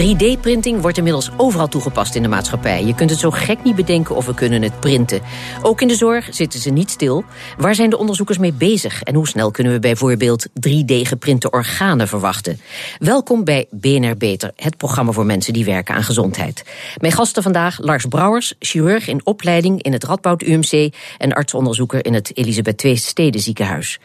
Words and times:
3D-printing 0.00 0.80
wordt 0.80 0.96
inmiddels 0.96 1.30
overal 1.36 1.68
toegepast 1.68 2.14
in 2.14 2.22
de 2.22 2.28
maatschappij. 2.28 2.84
Je 2.84 2.94
kunt 2.94 3.10
het 3.10 3.18
zo 3.18 3.30
gek 3.30 3.62
niet 3.62 3.74
bedenken 3.74 4.16
of 4.16 4.26
we 4.26 4.34
kunnen 4.34 4.62
het 4.62 4.80
printen. 4.80 5.20
Ook 5.62 5.80
in 5.80 5.88
de 5.88 5.94
zorg 5.94 6.28
zitten 6.30 6.60
ze 6.60 6.70
niet 6.70 6.90
stil. 6.90 7.24
Waar 7.58 7.74
zijn 7.74 7.90
de 7.90 7.98
onderzoekers 7.98 8.38
mee 8.38 8.52
bezig? 8.52 9.02
En 9.02 9.14
hoe 9.14 9.28
snel 9.28 9.50
kunnen 9.50 9.72
we 9.72 9.78
bijvoorbeeld 9.78 10.46
3D-geprinte 10.48 11.50
organen 11.50 12.08
verwachten? 12.08 12.60
Welkom 12.98 13.44
bij 13.44 13.66
BNR 13.70 14.16
Beter, 14.16 14.52
het 14.56 14.76
programma 14.76 15.12
voor 15.12 15.26
mensen 15.26 15.52
die 15.52 15.64
werken 15.64 15.94
aan 15.94 16.02
gezondheid. 16.02 16.64
Mijn 16.96 17.12
gasten 17.12 17.42
vandaag 17.42 17.78
Lars 17.80 18.06
Brouwers, 18.06 18.54
chirurg 18.58 19.08
in 19.08 19.20
opleiding 19.24 19.82
in 19.82 19.92
het 19.92 20.04
Radboud 20.04 20.42
UMC... 20.42 20.94
en 21.18 21.32
artsonderzoeker 21.32 22.04
in 22.04 22.14
het 22.14 22.36
Elisabeth 22.36 22.84
II 22.84 22.96
Steden 22.96 23.40
ziekenhuis. 23.40 23.98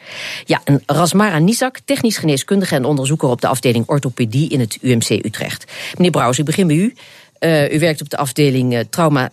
Ja, 0.46 0.62
en 0.64 0.84
Rasmara 0.86 1.40
Nisak, 1.40 1.80
technisch 1.86 2.18
geneeskundige 2.18 2.76
en 2.76 2.86
onderzoeker... 2.86 3.30
op 3.30 3.42
de 3.42 3.48
afdeling 3.48 3.88
orthopedie 3.88 4.50
in 4.50 4.60
het 4.60 4.78
UMC 4.82 5.10
Utrecht. 5.10 5.66
Meneer 5.94 6.12
Brouwers, 6.12 6.40
ik 6.40 6.46
begin 6.46 6.68
bij 6.68 6.76
u. 6.76 6.94
Uh, 7.40 7.74
u 7.74 7.80
werkt 7.80 8.02
op 8.02 8.10
de 8.10 8.18
afdeling 8.18 8.74
uh, 8.74 8.80
trauma 8.90 9.30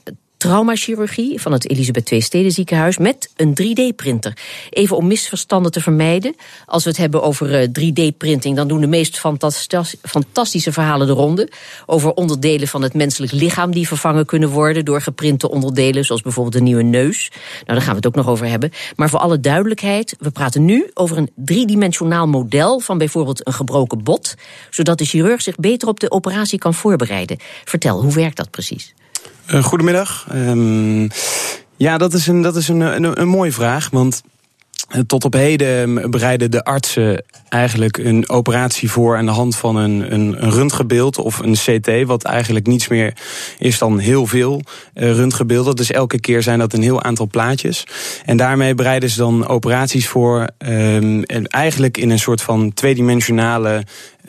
traumachirurgie 0.49 1.41
van 1.41 1.53
het 1.53 1.71
Elisabeth 1.71 2.11
II 2.11 2.21
Steden 2.21 2.51
ziekenhuis 2.51 2.99
met 2.99 3.31
een 3.37 3.51
3D-printer. 3.51 4.37
Even 4.71 4.97
om 4.97 5.07
misverstanden 5.07 5.73
te 5.73 5.81
vermijden. 5.81 6.35
Als 6.67 6.85
we 6.85 6.89
het 6.89 6.99
hebben 6.99 7.23
over 7.23 7.69
3D-printing, 7.69 8.57
dan 8.57 8.69
doen 8.69 8.81
de 8.81 8.87
meest 8.87 9.19
fantastische 10.03 10.73
verhalen 10.73 11.07
de 11.07 11.13
ronde. 11.13 11.49
Over 11.87 12.13
onderdelen 12.13 12.69
van 12.69 12.83
het 12.83 12.95
menselijk 12.95 13.33
lichaam 13.33 13.71
die 13.73 13.87
vervangen 13.89 14.27
kunnen 14.27 14.49
worden 14.49 14.85
door 14.85 15.01
geprinte 15.01 15.51
onderdelen, 15.51 16.05
zoals 16.05 16.23
bijvoorbeeld 16.23 16.55
een 16.55 16.63
nieuwe 16.63 16.83
neus. 16.83 17.31
Nou, 17.31 17.65
daar 17.65 17.81
gaan 17.81 17.91
we 17.91 17.97
het 17.97 18.07
ook 18.07 18.15
nog 18.15 18.29
over 18.29 18.47
hebben. 18.47 18.71
Maar 18.97 19.09
voor 19.09 19.21
alle 19.21 19.41
duidelijkheid, 19.41 20.17
we 20.19 20.31
praten 20.31 20.65
nu 20.65 20.91
over 20.95 21.17
een 21.17 21.31
driedimensionaal 21.37 22.27
model 22.27 22.81
van 22.81 22.99
bijvoorbeeld 22.99 23.47
een 23.47 23.53
gebroken 23.53 24.03
bot, 24.03 24.35
zodat 24.71 24.99
de 24.99 25.05
chirurg 25.05 25.43
zich 25.43 25.57
beter 25.57 25.89
op 25.89 26.01
de 26.01 26.11
operatie 26.11 26.59
kan 26.59 26.75
voorbereiden. 26.75 27.37
Vertel, 27.65 28.03
hoe 28.03 28.15
werkt 28.15 28.37
dat 28.37 28.51
precies? 28.51 28.95
Uh, 29.55 29.65
goedemiddag. 29.65 30.27
Um, 30.35 31.09
ja, 31.77 31.99
dat 31.99 32.13
is, 32.13 32.27
een, 32.27 32.43
dat 32.43 32.57
is 32.57 32.69
een, 32.69 32.81
een, 32.81 33.21
een 33.21 33.29
mooie 33.29 33.53
vraag. 33.53 33.91
Want 33.91 34.23
eh, 34.89 35.01
tot 35.01 35.25
op 35.25 35.33
heden 35.33 36.11
bereiden 36.11 36.51
de 36.51 36.65
artsen 36.65 37.25
eigenlijk 37.49 37.97
een 37.97 38.29
operatie 38.29 38.91
voor 38.91 39.17
aan 39.17 39.27
de 39.27 39.33
hand 39.33 39.57
van 39.57 39.77
een, 39.77 40.13
een, 40.13 40.45
een 40.45 40.51
röntgenbeeld 40.51 41.19
of 41.19 41.39
een 41.39 41.55
CT, 41.55 42.07
wat 42.07 42.25
eigenlijk 42.25 42.67
niets 42.67 42.89
meer 42.89 43.13
is 43.59 43.79
dan 43.79 43.99
heel 43.99 44.27
veel 44.27 44.63
uh, 44.95 45.13
röntgenbeelden. 45.13 45.77
Dus 45.77 45.91
elke 45.91 46.21
keer 46.21 46.43
zijn 46.43 46.59
dat 46.59 46.73
een 46.73 46.83
heel 46.83 47.03
aantal 47.03 47.27
plaatjes. 47.27 47.85
En 48.25 48.37
daarmee 48.37 48.75
bereiden 48.75 49.11
ze 49.11 49.19
dan 49.19 49.47
operaties 49.47 50.09
voor, 50.09 50.49
um, 50.59 51.25
eigenlijk 51.45 51.97
in 51.97 52.11
een 52.11 52.19
soort 52.19 52.43
van 52.43 52.73
tweedimensionale 52.75 53.85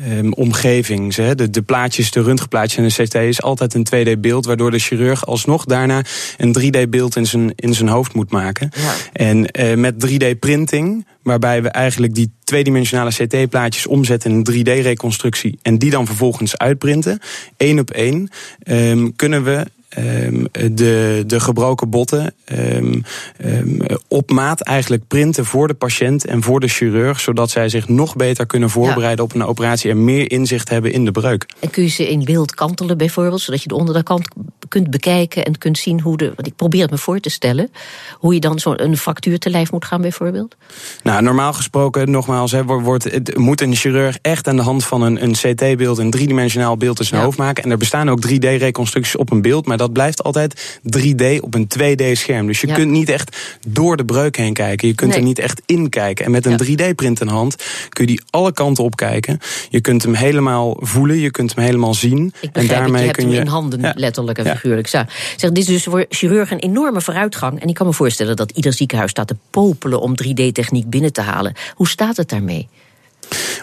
um, 0.08 0.34
omgeving. 0.34 1.14
Ze, 1.14 1.34
de, 1.36 1.50
de 1.50 1.62
plaatjes, 1.62 2.12
de 2.12 2.22
röntgenplaatjes 2.22 2.78
en 2.78 2.88
de 2.88 3.04
CT 3.04 3.16
is 3.16 3.42
altijd 3.42 3.74
een 3.74 3.88
2D-beeld, 3.96 4.46
waardoor 4.46 4.72
de 4.72 4.80
chirurg 4.80 5.26
alsnog 5.26 5.66
daarna 5.66 6.02
een 6.38 6.56
3D-beeld 6.60 7.16
in 7.16 7.26
zijn, 7.26 7.54
in 7.56 7.74
zijn 7.74 7.90
hoofd 7.90 8.14
moet 8.14 8.32
maken. 8.32 8.72
Ja. 8.76 8.94
En 9.14 9.48
uh, 9.60 9.76
met 9.76 10.08
3D-printing, 10.08 11.06
waarbij 11.24 11.62
we 11.62 11.70
eigenlijk 11.70 12.16
die 12.16 12.32
tweedimensionale 12.44 13.12
CT-plaatjes 13.12 13.88
omzetten 13.88 14.32
in 14.32 14.44
een 14.44 14.66
3D-reconstructie 14.66 15.60
en 15.62 15.78
die 15.78 15.90
dan 15.90 16.06
vervolgens 16.06 16.58
uitprinten, 16.58 17.20
één 17.58 17.80
op 17.80 17.92
één, 17.92 18.30
um, 18.64 19.16
kunnen 19.16 19.44
we 19.44 19.66
um, 19.98 20.48
de, 20.52 21.24
de 21.28 21.40
gebroken 21.40 21.90
botten 21.90 22.34
um, 22.46 23.04
um, 23.46 23.80
op 24.08 24.32
maat 24.32 24.62
eigenlijk 24.62 25.08
printen 25.08 25.46
voor 25.46 25.68
de 25.68 25.74
patiënt 25.74 26.26
en 26.26 26.44
voor 26.44 26.60
de 26.60 26.68
chirurg, 26.68 27.20
zodat 27.20 27.50
zij 27.50 27.70
zich 27.70 27.88
nog 27.88 28.16
beter 28.16 28.46
kunnen 28.46 28.70
voorbereiden 28.70 29.26
op 29.26 29.34
een 29.34 29.44
operatie 29.44 29.92
en 29.92 30.04
meer 30.04 30.32
inzicht 30.32 30.70
hebben 30.70 30.92
in 30.92 31.06
de 31.06 31.12
breuk. 31.12 31.46
En 31.60 31.70
kun 31.70 31.84
je 31.84 31.90
ze 31.90 32.10
in 32.10 32.24
beeld 32.24 32.56
kantelen 32.56 32.98
bijvoorbeeld, 32.98 33.42
zodat 33.42 33.62
je 33.62 33.68
de 33.68 33.76
onderkant 33.76 34.28
kunt 34.68 34.90
bekijken 34.90 35.46
en 35.46 35.58
kunt 35.58 35.78
zien 35.78 36.02
hoe 36.02 36.18
de. 36.18 36.32
Want 36.36 36.48
ik 36.48 36.56
probeer 36.56 36.82
het 36.82 36.92
me 36.92 36.98
voor 36.98 37.20
te 37.20 37.30
stellen, 37.30 37.72
hoe 38.14 38.34
je 38.34 38.40
dan 38.40 38.60
zo'n 38.60 38.96
fractuur 38.96 39.40
te 39.40 39.50
lijf 39.50 39.72
moet 39.72 39.86
gaan 39.86 40.02
bijvoorbeeld? 40.02 40.56
Nou, 41.04 41.22
normaal 41.22 41.54
gesproken, 41.54 42.12
nogmaals, 42.12 42.52
he, 42.52 42.64
wordt, 42.64 43.04
het, 43.04 43.38
moet 43.38 43.62
een 43.62 43.76
chirurg 43.76 44.18
echt 44.22 44.48
aan 44.48 44.56
de 44.56 44.62
hand 44.62 44.86
van 44.86 45.02
een, 45.02 45.24
een 45.24 45.32
CT-beeld, 45.32 45.98
een 45.98 46.10
driedimensionaal 46.10 46.78
beeld 46.78 47.00
in 47.00 47.06
zijn 47.06 47.20
ja. 47.20 47.26
hoofd 47.26 47.38
maken. 47.38 47.64
En 47.64 47.72
er 47.72 47.78
bestaan 47.78 48.10
ook 48.10 48.28
3D-reconstructies 48.28 49.16
op 49.16 49.32
een 49.32 49.42
beeld, 49.42 49.66
maar 49.66 49.78
dat 49.80 49.94
blijft 49.94 50.24
altijd 50.24 50.80
3D 50.98 51.40
op 51.42 51.54
een 51.54 51.68
2D-scherm. 51.78 52.48
Dus 52.48 52.62
je 52.62 52.68
ja. 52.68 52.74
kunt 52.74 52.92
niet 52.92 53.10
echt 53.10 53.58
door 53.68 53.98
de 53.98 54.06
breuk 54.06 54.38
heen 54.38 54.54
kijken. 54.54 54.88
Je 54.88 54.96
kunt 54.96 55.10
nee. 55.10 55.20
er 55.20 55.26
niet 55.26 55.40
echt 55.40 55.62
in 55.66 55.90
kijken. 55.90 56.26
En 56.26 56.32
met 56.32 56.46
een 56.46 56.60
ja. 56.66 56.92
3D-print 56.92 57.22
in 57.22 57.28
hand 57.28 57.56
kun 57.90 58.06
je 58.06 58.12
die 58.12 58.22
alle 58.30 58.54
kanten 58.54 58.84
op 58.84 58.96
kijken. 58.96 59.40
Je 59.70 59.82
kunt 59.82 60.04
hem 60.04 60.14
helemaal 60.14 60.78
voelen, 60.80 61.20
je 61.20 61.32
kunt 61.32 61.56
hem 61.56 61.64
helemaal 61.64 61.94
zien. 61.94 62.34
Ik 62.40 62.50
en 62.56 62.68
daarmee 62.68 63.06
je 63.06 63.12
kun 63.12 63.30
je 63.30 63.40
in 63.40 63.48
handen, 63.48 63.82
ja. 63.82 63.94
letterlijk 63.96 64.38
en 64.38 64.46
figuurlijk. 64.46 64.88
Zeg, 64.88 65.06
dit 65.36 65.58
is 65.58 65.66
dus 65.66 65.84
voor 65.84 66.06
chirurgen 66.10 66.56
een 66.56 66.70
enorme 66.70 67.02
vooruitgang. 67.02 67.62
En 67.62 67.68
ik 67.68 67.74
kan 67.74 67.88
me 67.88 67.94
voorstellen 67.94 68.36
dat 68.36 68.52
ieder 68.52 68.74
ziekenhuis 68.74 69.12
staat 69.12 69.28
te 69.28 69.36
popelen 69.50 70.02
om 70.02 70.14
3D-techniek 70.24 70.90
binnen 70.90 71.14
te 71.14 71.22
halen. 71.22 71.54
Hoe 71.74 71.88
staat 71.88 72.18
het 72.18 72.30
daarmee? 72.30 72.68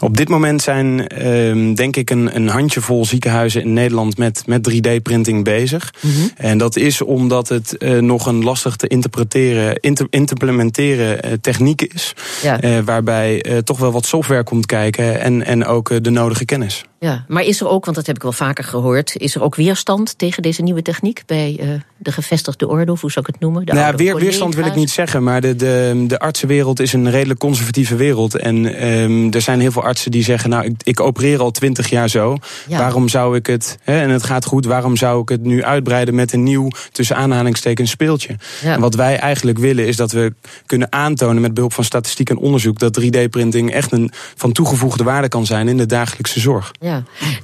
Op 0.00 0.16
dit 0.16 0.28
moment 0.28 0.62
zijn 0.62 1.06
uh, 1.18 1.74
denk 1.74 1.96
ik 1.96 2.10
een, 2.10 2.36
een 2.36 2.48
handjevol 2.48 3.04
ziekenhuizen 3.04 3.62
in 3.62 3.72
Nederland 3.72 4.18
met, 4.18 4.42
met 4.46 4.70
3D-printing 4.72 5.44
bezig. 5.44 5.94
Mm 6.00 6.10
-hmm. 6.10 6.30
En 6.36 6.58
dat 6.58 6.76
is 6.76 7.02
omdat 7.02 7.48
het 7.48 7.74
uh, 7.78 7.98
nog 7.98 8.26
een 8.26 8.44
lastig 8.44 8.76
te 8.76 8.86
interpreteren, 8.86 9.80
inter, 9.80 10.06
implementeren 10.10 11.26
uh, 11.26 11.32
techniek 11.40 11.82
is. 11.82 12.12
Ja. 12.42 12.62
Uh, 12.62 12.78
waarbij 12.84 13.62
toch 13.64 13.78
wel 13.78 13.92
wat 13.92 14.06
software 14.06 14.42
komt 14.42 14.66
kijken 14.66 15.20
en, 15.20 15.44
en 15.44 15.64
ook 15.64 16.04
de 16.04 16.10
nodige 16.10 16.44
kennis. 16.44 16.84
Ja, 16.98 17.24
maar 17.28 17.42
is 17.42 17.60
er 17.60 17.68
ook, 17.68 17.84
want 17.84 17.96
dat 17.96 18.06
heb 18.06 18.16
ik 18.16 18.22
wel 18.22 18.32
vaker 18.32 18.64
gehoord, 18.64 19.16
is 19.16 19.34
er 19.34 19.42
ook 19.42 19.54
weerstand 19.54 20.18
tegen 20.18 20.42
deze 20.42 20.62
nieuwe 20.62 20.82
techniek 20.82 21.22
bij 21.26 21.58
uh, 21.60 21.68
de 21.96 22.12
gevestigde 22.12 22.68
orde, 22.68 22.92
of 22.92 23.00
hoe 23.00 23.10
zou 23.10 23.26
ik 23.28 23.32
het 23.34 23.42
noemen? 23.42 23.66
De 23.66 23.72
nou, 23.72 23.96
weer, 23.96 24.16
weerstand 24.16 24.54
wil 24.54 24.64
ik 24.64 24.74
niet 24.74 24.90
zeggen, 24.90 25.22
maar 25.22 25.40
de, 25.40 25.56
de, 25.56 26.04
de 26.08 26.18
artsenwereld 26.18 26.80
is 26.80 26.92
een 26.92 27.10
redelijk 27.10 27.40
conservatieve 27.40 27.96
wereld. 27.96 28.36
En 28.36 28.86
um, 28.86 29.32
er 29.32 29.40
zijn 29.40 29.60
heel 29.60 29.70
veel 29.70 29.82
artsen 29.82 30.10
die 30.10 30.22
zeggen, 30.22 30.50
nou, 30.50 30.64
ik, 30.64 30.74
ik 30.82 31.00
opereer 31.00 31.40
al 31.40 31.50
twintig 31.50 31.90
jaar 31.90 32.08
zo. 32.08 32.36
Ja. 32.68 32.78
Waarom 32.78 33.08
zou 33.08 33.36
ik 33.36 33.46
het, 33.46 33.78
hè, 33.82 34.00
en 34.00 34.10
het 34.10 34.22
gaat 34.22 34.44
goed, 34.44 34.64
waarom 34.64 34.96
zou 34.96 35.22
ik 35.22 35.28
het 35.28 35.42
nu 35.42 35.64
uitbreiden 35.64 36.14
met 36.14 36.32
een 36.32 36.42
nieuw, 36.42 36.68
tussen 36.92 37.16
aanhalingstekens, 37.16 37.90
speeltje? 37.90 38.36
Ja. 38.62 38.74
En 38.74 38.80
wat 38.80 38.94
wij 38.94 39.18
eigenlijk 39.18 39.58
willen 39.58 39.86
is 39.86 39.96
dat 39.96 40.12
we 40.12 40.34
kunnen 40.66 40.92
aantonen 40.92 41.42
met 41.42 41.54
behulp 41.54 41.72
van 41.72 41.84
statistiek 41.84 42.30
en 42.30 42.38
onderzoek 42.38 42.78
dat 42.78 43.00
3D-printing 43.00 43.70
echt 43.70 43.92
een 43.92 44.10
van 44.34 44.52
toegevoegde 44.52 45.04
waarde 45.04 45.28
kan 45.28 45.46
zijn 45.46 45.68
in 45.68 45.76
de 45.76 45.86
dagelijkse 45.86 46.40
zorg. 46.40 46.72
Ja. 46.80 46.95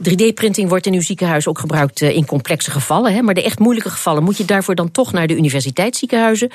3D-printing 0.09 0.69
wordt 0.69 0.87
in 0.87 0.95
uw 0.95 1.01
ziekenhuis 1.01 1.47
ook 1.47 1.59
gebruikt 1.59 2.01
in 2.01 2.27
complexe 2.27 2.71
gevallen. 2.71 3.15
Hè? 3.15 3.23
Maar 3.23 3.35
de 3.35 3.43
echt 3.43 3.59
moeilijke 3.59 3.91
gevallen, 3.91 4.23
moet 4.23 4.37
je 4.37 4.45
daarvoor 4.45 4.75
dan 4.75 4.91
toch 4.91 5.13
naar 5.13 5.27
de 5.27 5.37
universiteitsziekenhuizen? 5.37 6.51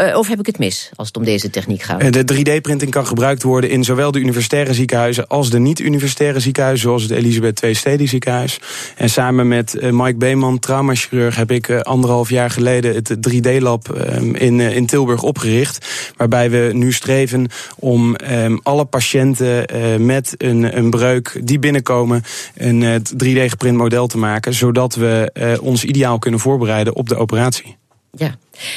Uh, 0.00 0.16
of 0.16 0.28
heb 0.28 0.38
ik 0.38 0.46
het 0.46 0.58
mis 0.58 0.90
als 0.96 1.06
het 1.06 1.16
om 1.16 1.24
deze 1.24 1.50
techniek 1.50 1.82
gaat? 1.82 2.12
De 2.12 2.34
3D-printing 2.34 2.90
kan 2.90 3.06
gebruikt 3.06 3.42
worden 3.42 3.70
in 3.70 3.84
zowel 3.84 4.10
de 4.10 4.18
universitaire 4.18 4.74
ziekenhuizen 4.74 5.26
als 5.26 5.50
de 5.50 5.58
niet-universitaire 5.58 6.40
ziekenhuizen, 6.40 6.86
zoals 6.86 7.02
het 7.02 7.10
Elisabeth 7.10 7.62
II 7.62 7.74
Stedie 7.74 8.08
ziekenhuis. 8.08 8.60
En 8.96 9.10
samen 9.10 9.48
met 9.48 9.74
uh, 9.74 9.90
Mike 9.90 10.16
Beeman, 10.16 10.58
traumachirurg, 10.58 11.36
heb 11.36 11.50
ik 11.50 11.68
uh, 11.68 11.80
anderhalf 11.80 12.30
jaar 12.30 12.50
geleden 12.50 12.94
het 12.94 13.16
3D-lab 13.32 13.88
um, 13.88 14.34
in, 14.34 14.60
in 14.60 14.86
Tilburg 14.86 15.22
opgericht. 15.22 15.86
Waarbij 16.16 16.50
we 16.50 16.70
nu 16.72 16.92
streven 16.92 17.46
om 17.76 18.16
um, 18.30 18.60
alle 18.62 18.84
patiënten 18.84 19.64
met 20.06 20.34
een, 20.36 20.76
een 20.76 20.90
breuk 20.90 21.40
die 21.44 21.58
binnenkomen 21.58 22.22
een 22.54 23.02
3D-geprint 23.02 23.76
model 23.76 24.06
te 24.06 24.18
maken, 24.18 24.54
zodat 24.54 24.94
we 24.94 25.58
ons 25.62 25.84
ideaal 25.84 26.18
kunnen 26.18 26.40
voorbereiden 26.40 26.96
op 26.96 27.08
de 27.08 27.16
operatie. 27.16 27.78
Ja. 28.12 28.34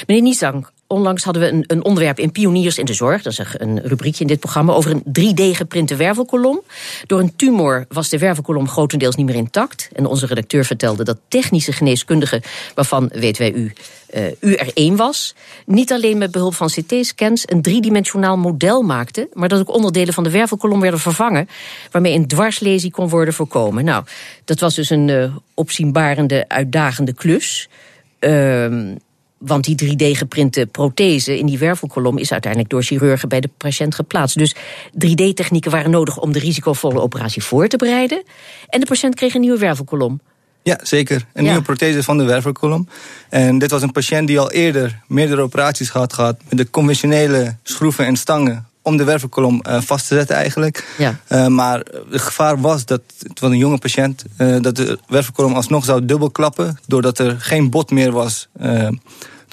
Meneer 0.07 0.23
Niesang, 0.23 0.65
onlangs 0.87 1.23
hadden 1.23 1.43
we 1.43 1.49
een, 1.49 1.63
een, 1.67 1.83
onderwerp 1.83 2.19
in 2.19 2.31
Pioniers 2.31 2.77
in 2.77 2.85
de 2.85 2.93
Zorg. 2.93 3.21
Dat 3.21 3.31
is 3.31 3.39
een 3.57 3.81
rubriekje 3.83 4.21
in 4.21 4.27
dit 4.27 4.39
programma 4.39 4.73
over 4.73 4.91
een 4.91 5.03
3D-geprinte 5.03 5.95
wervelkolom. 5.95 6.61
Door 7.05 7.19
een 7.19 7.35
tumor 7.35 7.85
was 7.89 8.09
de 8.09 8.17
wervelkolom 8.17 8.67
grotendeels 8.69 9.15
niet 9.15 9.25
meer 9.25 9.35
intact. 9.35 9.89
En 9.93 10.05
onze 10.05 10.25
redacteur 10.25 10.65
vertelde 10.65 11.03
dat 11.03 11.17
technische 11.27 11.71
geneeskundigen, 11.71 12.41
waarvan 12.75 13.09
weten 13.13 13.41
wij 13.41 13.53
u, 13.53 13.73
uh, 14.13 14.25
u 14.39 14.53
er 14.53 14.71
één 14.73 14.95
was, 14.95 15.35
niet 15.65 15.91
alleen 15.91 16.17
met 16.17 16.31
behulp 16.31 16.55
van 16.55 16.67
CT-scans 16.67 17.43
een 17.45 17.61
driedimensionaal 17.61 18.37
model 18.37 18.81
maakte, 18.81 19.27
maar 19.33 19.49
dat 19.49 19.59
ook 19.59 19.75
onderdelen 19.75 20.13
van 20.13 20.23
de 20.23 20.29
wervelkolom 20.29 20.79
werden 20.79 20.99
vervangen, 20.99 21.49
waarmee 21.91 22.13
een 22.13 22.27
dwarslesie 22.27 22.91
kon 22.91 23.09
worden 23.09 23.33
voorkomen. 23.33 23.85
Nou, 23.85 24.03
dat 24.45 24.59
was 24.59 24.75
dus 24.75 24.89
een 24.89 25.07
uh, 25.07 25.35
opzienbarende, 25.53 26.45
uitdagende 26.47 27.13
klus. 27.13 27.69
Uh, 28.19 28.95
want 29.45 29.63
die 29.63 29.95
3D-geprinte 29.95 30.65
prothese 30.65 31.37
in 31.37 31.45
die 31.45 31.57
wervelkolom 31.57 32.17
is 32.17 32.31
uiteindelijk 32.31 32.71
door 32.71 32.83
chirurgen 32.83 33.29
bij 33.29 33.39
de 33.39 33.49
patiënt 33.57 33.95
geplaatst. 33.95 34.37
Dus 34.37 34.55
3D-technieken 34.91 35.71
waren 35.71 35.91
nodig 35.91 36.17
om 36.19 36.31
de 36.31 36.39
risicovolle 36.39 37.01
operatie 37.01 37.43
voor 37.43 37.67
te 37.67 37.77
bereiden. 37.77 38.23
En 38.67 38.79
de 38.79 38.85
patiënt 38.85 39.15
kreeg 39.15 39.33
een 39.33 39.41
nieuwe 39.41 39.59
wervelkolom. 39.59 40.19
Ja, 40.63 40.79
zeker. 40.83 41.25
Een 41.33 41.43
nieuwe 41.43 41.61
prothese 41.61 42.03
van 42.03 42.17
de 42.17 42.23
wervelkolom. 42.23 42.87
En 43.29 43.57
dit 43.57 43.71
was 43.71 43.81
een 43.81 43.91
patiënt 43.91 44.27
die 44.27 44.39
al 44.39 44.51
eerder 44.51 44.99
meerdere 45.07 45.41
operaties 45.41 45.89
had 45.89 46.13
gehad 46.13 46.37
met 46.49 46.57
de 46.57 46.69
conventionele 46.69 47.55
schroeven 47.63 48.05
en 48.05 48.15
stangen 48.15 48.67
om 48.81 48.97
de 48.97 49.03
wervelkolom 49.03 49.61
uh, 49.67 49.81
vast 49.81 50.07
te 50.07 50.15
zetten 50.15 50.35
eigenlijk. 50.35 50.87
Ja. 50.97 51.19
Uh, 51.29 51.47
maar 51.47 51.85
het 52.09 52.21
gevaar 52.21 52.61
was 52.61 52.85
dat, 52.85 53.01
het 53.19 53.39
was 53.39 53.51
een 53.51 53.57
jonge 53.57 53.77
patiënt, 53.77 54.23
uh, 54.37 54.61
dat 54.61 54.75
de 54.75 54.99
wervelkolom 55.07 55.53
alsnog 55.53 55.85
zou 55.85 56.05
dubbelklappen... 56.05 56.79
doordat 56.87 57.19
er 57.19 57.35
geen 57.39 57.69
bot 57.69 57.91
meer 57.91 58.11
was 58.11 58.47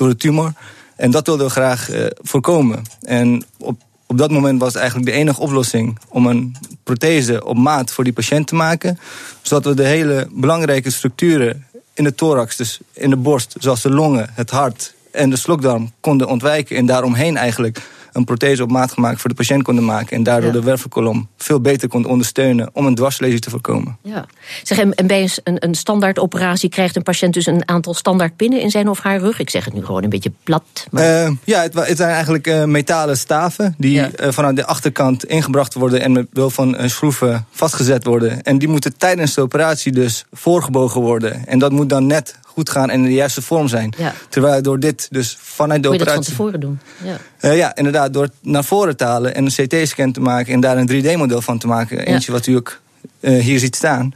door 0.00 0.08
de 0.08 0.16
tumor. 0.16 0.52
En 0.96 1.10
dat 1.10 1.26
wilden 1.26 1.46
we 1.46 1.52
graag 1.52 1.90
voorkomen. 2.22 2.82
En 3.02 3.44
op, 3.58 3.80
op 4.06 4.18
dat 4.18 4.30
moment 4.30 4.60
was 4.60 4.74
eigenlijk 4.74 5.06
de 5.06 5.12
enige 5.12 5.40
oplossing... 5.40 5.98
om 6.08 6.26
een 6.26 6.56
prothese 6.82 7.44
op 7.44 7.56
maat 7.56 7.90
voor 7.92 8.04
die 8.04 8.12
patiënt 8.12 8.46
te 8.46 8.54
maken... 8.54 8.98
zodat 9.42 9.64
we 9.64 9.74
de 9.74 9.86
hele 9.86 10.28
belangrijke 10.30 10.90
structuren 10.90 11.66
in 11.94 12.04
de 12.04 12.14
thorax, 12.14 12.56
dus 12.56 12.78
in 12.92 13.10
de 13.10 13.16
borst... 13.16 13.54
zoals 13.58 13.82
de 13.82 13.90
longen, 13.90 14.30
het 14.34 14.50
hart 14.50 14.94
en 15.12 15.30
de 15.30 15.36
slokdarm 15.36 15.92
konden 16.00 16.28
ontwijken... 16.28 16.76
en 16.76 16.86
daaromheen 16.86 17.36
eigenlijk 17.36 17.80
een 18.12 18.24
prothese 18.24 18.62
op 18.62 18.70
maat 18.70 18.92
gemaakt 18.92 19.20
voor 19.20 19.30
de 19.30 19.36
patiënt 19.36 19.62
konden 19.62 19.84
maken. 19.84 20.16
En 20.16 20.22
daardoor 20.22 20.52
de 20.52 20.62
wervelkolom 20.62 21.28
veel 21.36 21.60
beter 21.60 21.88
kon 21.88 22.04
ondersteunen 22.04 22.70
om 22.72 22.86
een 22.86 22.94
dwarslezing 22.94 23.40
te 23.40 23.50
voorkomen. 23.50 23.98
Ja. 24.02 24.26
Zeg, 24.62 24.78
en 24.78 25.06
bij 25.06 25.30
een, 25.44 25.64
een 25.64 25.74
standaard 25.74 26.18
operatie 26.18 26.68
krijgt 26.68 26.96
een 26.96 27.02
patiënt 27.02 27.34
dus 27.34 27.46
een 27.46 27.68
aantal 27.68 27.94
standaard 27.94 28.36
pinnen 28.36 28.60
in 28.60 28.70
zijn 28.70 28.88
of 28.88 29.00
haar 29.00 29.18
rug? 29.18 29.38
Ik 29.38 29.50
zeg 29.50 29.64
het 29.64 29.74
nu 29.74 29.84
gewoon 29.84 30.02
een 30.02 30.10
beetje 30.10 30.32
plat. 30.42 30.86
Maar... 30.90 31.24
Uh, 31.24 31.30
ja, 31.44 31.62
het, 31.62 31.74
het, 31.74 31.96
zijn 31.96 32.10
eigenlijk 32.10 32.46
uh, 32.46 32.64
metalen 32.64 33.16
staven 33.16 33.74
die 33.78 33.92
ja. 33.92 34.10
uh, 34.20 34.28
vanuit 34.30 34.56
de 34.56 34.66
achterkant 34.66 35.24
ingebracht 35.24 35.74
worden 35.74 36.00
en 36.00 36.12
met 36.12 36.30
behulp 36.30 36.52
van 36.52 36.76
schroeven 36.84 37.46
vastgezet 37.50 38.04
worden. 38.04 38.42
En 38.42 38.58
die 38.58 38.68
moeten 38.68 38.96
tijdens 38.96 39.34
de 39.34 39.40
operatie 39.40 39.92
dus 39.92 40.24
voorgebogen 40.32 41.00
worden. 41.00 41.46
En 41.46 41.58
dat 41.58 41.72
moet 41.72 41.88
dan 41.88 42.06
net 42.06 42.38
goed 42.52 42.70
gaan 42.70 42.90
en 42.90 42.98
in 42.98 43.04
de 43.04 43.14
juiste 43.14 43.42
vorm 43.42 43.68
zijn. 43.68 43.92
Ja. 43.96 44.14
Terwijl 44.28 44.62
door 44.62 44.80
dit 44.80 45.08
dus 45.10 45.36
vanuit 45.40 45.82
de 45.82 45.88
Moet 45.88 45.96
je 45.96 46.02
operatie... 46.02 46.28
dat 46.28 46.36
van 46.36 46.50
tevoren 46.50 46.60
doen? 46.60 46.80
Ja. 47.04 47.50
Uh, 47.50 47.56
ja, 47.56 47.76
inderdaad. 47.76 48.12
Door 48.12 48.28
naar 48.40 48.64
voren 48.64 48.96
te 48.96 49.04
halen 49.04 49.34
en 49.34 49.44
een 49.44 49.66
CT-scan 49.66 50.12
te 50.12 50.20
maken... 50.20 50.52
en 50.52 50.60
daar 50.60 50.76
een 50.76 50.90
3D-model 50.90 51.40
van 51.40 51.58
te 51.58 51.66
maken. 51.66 51.96
Ja. 51.96 52.04
Eentje 52.04 52.32
wat 52.32 52.46
u 52.46 52.56
ook 52.56 52.80
uh, 53.20 53.42
hier 53.42 53.58
ziet 53.58 53.76
staan. 53.76 54.14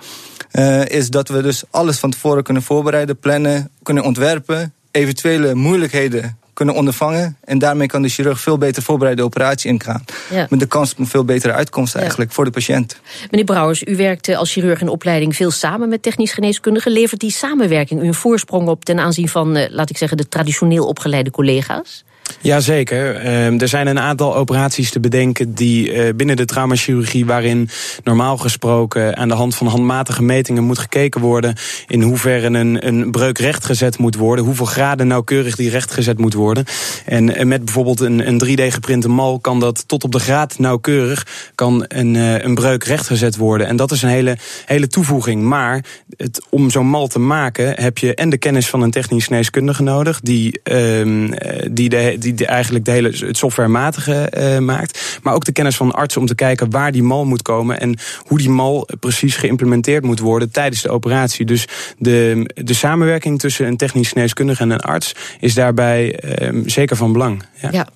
Uh, 0.52 0.86
is 0.86 1.10
dat 1.10 1.28
we 1.28 1.42
dus 1.42 1.62
alles 1.70 1.98
van 1.98 2.10
tevoren 2.10 2.42
kunnen 2.42 2.62
voorbereiden, 2.62 3.18
plannen, 3.18 3.70
kunnen 3.82 4.04
ontwerpen... 4.04 4.72
eventuele 4.90 5.54
moeilijkheden 5.54 6.38
kunnen 6.54 6.74
ondervangen. 6.74 7.36
En 7.44 7.58
daarmee 7.58 7.86
kan 7.86 8.02
de 8.02 8.08
chirurg 8.08 8.40
veel 8.40 8.58
beter 8.58 8.82
voorbereide 8.82 9.22
operatie 9.22 9.70
ingaan. 9.70 10.04
Ja. 10.30 10.46
Met 10.50 10.60
de 10.60 10.66
kans 10.66 10.92
op 10.92 10.98
een 10.98 11.06
veel 11.06 11.24
betere 11.24 11.52
uitkomst 11.52 11.94
eigenlijk 11.94 12.32
voor 12.32 12.44
de 12.44 12.50
patiënt. 12.50 13.00
Meneer 13.30 13.46
Brouwers, 13.46 13.82
u 13.82 13.96
werkt 13.96 14.28
als 14.28 14.52
chirurg 14.52 14.80
in 14.80 14.88
opleiding 14.88 15.36
veel 15.36 15.50
samen 15.50 15.88
met 15.88 16.02
technisch 16.02 16.32
geneeskundigen. 16.32 16.92
Levert 16.92 17.20
die 17.20 17.30
samenwerking 17.30 18.02
u 18.02 18.06
een 18.06 18.14
voorsprong 18.14 18.68
op 18.68 18.84
ten 18.84 18.98
aanzien 18.98 19.28
van, 19.28 19.56
eh, 19.56 19.70
laat 19.70 19.90
ik 19.90 19.96
zeggen, 19.96 20.16
de 20.16 20.28
traditioneel 20.28 20.86
opgeleide 20.86 21.30
collega's? 21.30 22.04
Jazeker. 22.40 23.24
Uh, 23.24 23.60
er 23.60 23.68
zijn 23.68 23.86
een 23.86 23.98
aantal 23.98 24.36
operaties 24.36 24.90
te 24.90 25.00
bedenken 25.00 25.54
die 25.54 25.92
uh, 25.92 26.14
binnen 26.16 26.36
de 26.36 26.44
traumachirurgie, 26.44 27.26
waarin 27.26 27.68
normaal 28.04 28.36
gesproken 28.36 29.16
aan 29.16 29.28
de 29.28 29.34
hand 29.34 29.54
van 29.54 29.66
handmatige 29.66 30.22
metingen 30.22 30.64
moet 30.64 30.78
gekeken 30.78 31.20
worden 31.20 31.54
in 31.86 32.02
hoeverre 32.02 32.46
een, 32.46 32.86
een 32.86 33.10
breuk 33.10 33.38
rechtgezet 33.38 33.98
moet 33.98 34.16
worden, 34.16 34.44
hoeveel 34.44 34.66
graden 34.66 35.06
nauwkeurig 35.06 35.56
die 35.56 35.70
rechtgezet 35.70 36.18
moet 36.18 36.34
worden. 36.34 36.64
En 37.04 37.28
uh, 37.28 37.44
met 37.44 37.64
bijvoorbeeld 37.64 38.00
een, 38.00 38.28
een 38.28 38.44
3D 38.44 38.72
geprinte 38.72 39.08
mal 39.08 39.38
kan 39.38 39.60
dat 39.60 39.88
tot 39.88 40.04
op 40.04 40.12
de 40.12 40.18
graad 40.18 40.58
nauwkeurig 40.58 41.26
kan 41.54 41.84
een, 41.88 42.14
uh, 42.14 42.38
een 42.38 42.54
breuk 42.54 42.84
rechtgezet 42.84 43.36
worden. 43.36 43.66
En 43.66 43.76
dat 43.76 43.90
is 43.90 44.02
een 44.02 44.08
hele, 44.08 44.36
hele 44.66 44.86
toevoeging. 44.86 45.42
Maar 45.42 45.84
het, 46.16 46.46
om 46.50 46.70
zo'n 46.70 46.86
mal 46.86 47.06
te 47.06 47.18
maken 47.18 47.82
heb 47.82 47.98
je 47.98 48.14
en 48.14 48.30
de 48.30 48.38
kennis 48.38 48.68
van 48.68 48.82
een 48.82 48.90
technisch 48.90 49.24
geneeskundige 49.24 49.82
nodig, 49.82 50.20
die, 50.20 50.60
ehm, 50.62 51.30
die 51.70 51.88
de 51.88 52.23
die 52.32 52.46
eigenlijk 52.46 52.84
de 52.84 52.90
hele, 52.90 53.08
het 53.08 53.36
softwarematige 53.36 54.32
uh, 54.38 54.58
maakt. 54.58 55.18
Maar 55.22 55.34
ook 55.34 55.44
de 55.44 55.52
kennis 55.52 55.76
van 55.76 55.92
artsen 55.92 56.20
om 56.20 56.26
te 56.26 56.34
kijken 56.34 56.70
waar 56.70 56.92
die 56.92 57.02
mal 57.02 57.24
moet 57.24 57.42
komen. 57.42 57.80
En 57.80 57.98
hoe 58.26 58.38
die 58.38 58.50
mal 58.50 58.88
precies 59.00 59.36
geïmplementeerd 59.36 60.04
moet 60.04 60.20
worden 60.20 60.50
tijdens 60.50 60.82
de 60.82 60.90
operatie. 60.90 61.46
Dus 61.46 61.68
de, 61.98 62.50
de 62.54 62.74
samenwerking 62.74 63.38
tussen 63.38 63.66
een 63.66 63.76
technisch 63.76 64.08
geneeskundige 64.08 64.62
en 64.62 64.70
een 64.70 64.80
arts 64.80 65.14
is 65.40 65.54
daarbij 65.54 66.20
uh, 66.42 66.62
zeker 66.66 66.96
van 66.96 67.12
belang. 67.12 67.42
ja. 67.70 67.86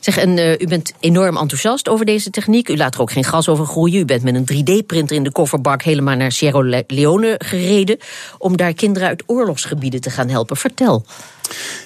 Zeg, 0.00 0.16
en 0.16 0.36
uh, 0.36 0.52
u 0.52 0.66
bent 0.66 0.92
enorm 1.00 1.36
enthousiast 1.36 1.88
over 1.88 2.04
deze 2.04 2.30
techniek. 2.30 2.68
U 2.68 2.76
laat 2.76 2.94
er 2.94 3.00
ook 3.00 3.12
geen 3.12 3.24
gas 3.24 3.48
over 3.48 3.66
groeien. 3.66 4.00
U 4.00 4.04
bent 4.04 4.22
met 4.22 4.34
een 4.34 4.48
3D-printer 4.52 5.16
in 5.16 5.22
de 5.22 5.32
kofferbak 5.32 5.82
helemaal 5.82 6.16
naar 6.16 6.32
Sierra 6.32 6.82
Leone 6.86 7.40
gereden. 7.44 7.98
om 8.38 8.56
daar 8.56 8.74
kinderen 8.74 9.08
uit 9.08 9.22
oorlogsgebieden 9.26 10.00
te 10.00 10.10
gaan 10.10 10.28
helpen. 10.28 10.56
Vertel. 10.56 11.04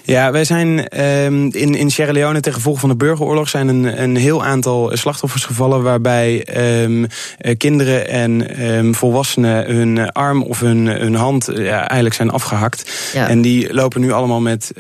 Ja, 0.02 0.32
wij 0.32 0.44
zijn 0.44 1.00
um, 1.00 1.52
in, 1.52 1.75
in 1.75 1.90
Sierra 1.90 2.12
Leone 2.12 2.40
ten 2.40 2.52
gevolge 2.52 2.81
van 2.81 2.88
de 2.88 2.96
burgeroorlog 2.96 3.49
zijn 3.49 3.69
een, 3.69 4.02
een 4.02 4.16
heel 4.16 4.44
aantal 4.44 4.90
slachtoffers 4.93 5.44
gevallen 5.44 5.82
waarbij 5.82 6.46
um, 6.82 7.06
kinderen 7.56 8.08
en 8.08 8.64
um, 8.72 8.94
volwassenen 8.94 9.75
hun 9.75 10.12
arm 10.12 10.43
of 10.43 10.61
hun, 10.61 10.87
hun 10.87 11.14
hand 11.14 11.49
ja, 11.55 11.78
eigenlijk 11.78 12.14
zijn 12.14 12.31
afgehakt. 12.31 13.11
Ja. 13.12 13.28
En 13.28 13.43
die 13.43 13.75
lopen 13.75 14.00
nu 14.00 14.12
allemaal 14.12 14.40
met. 14.40 14.72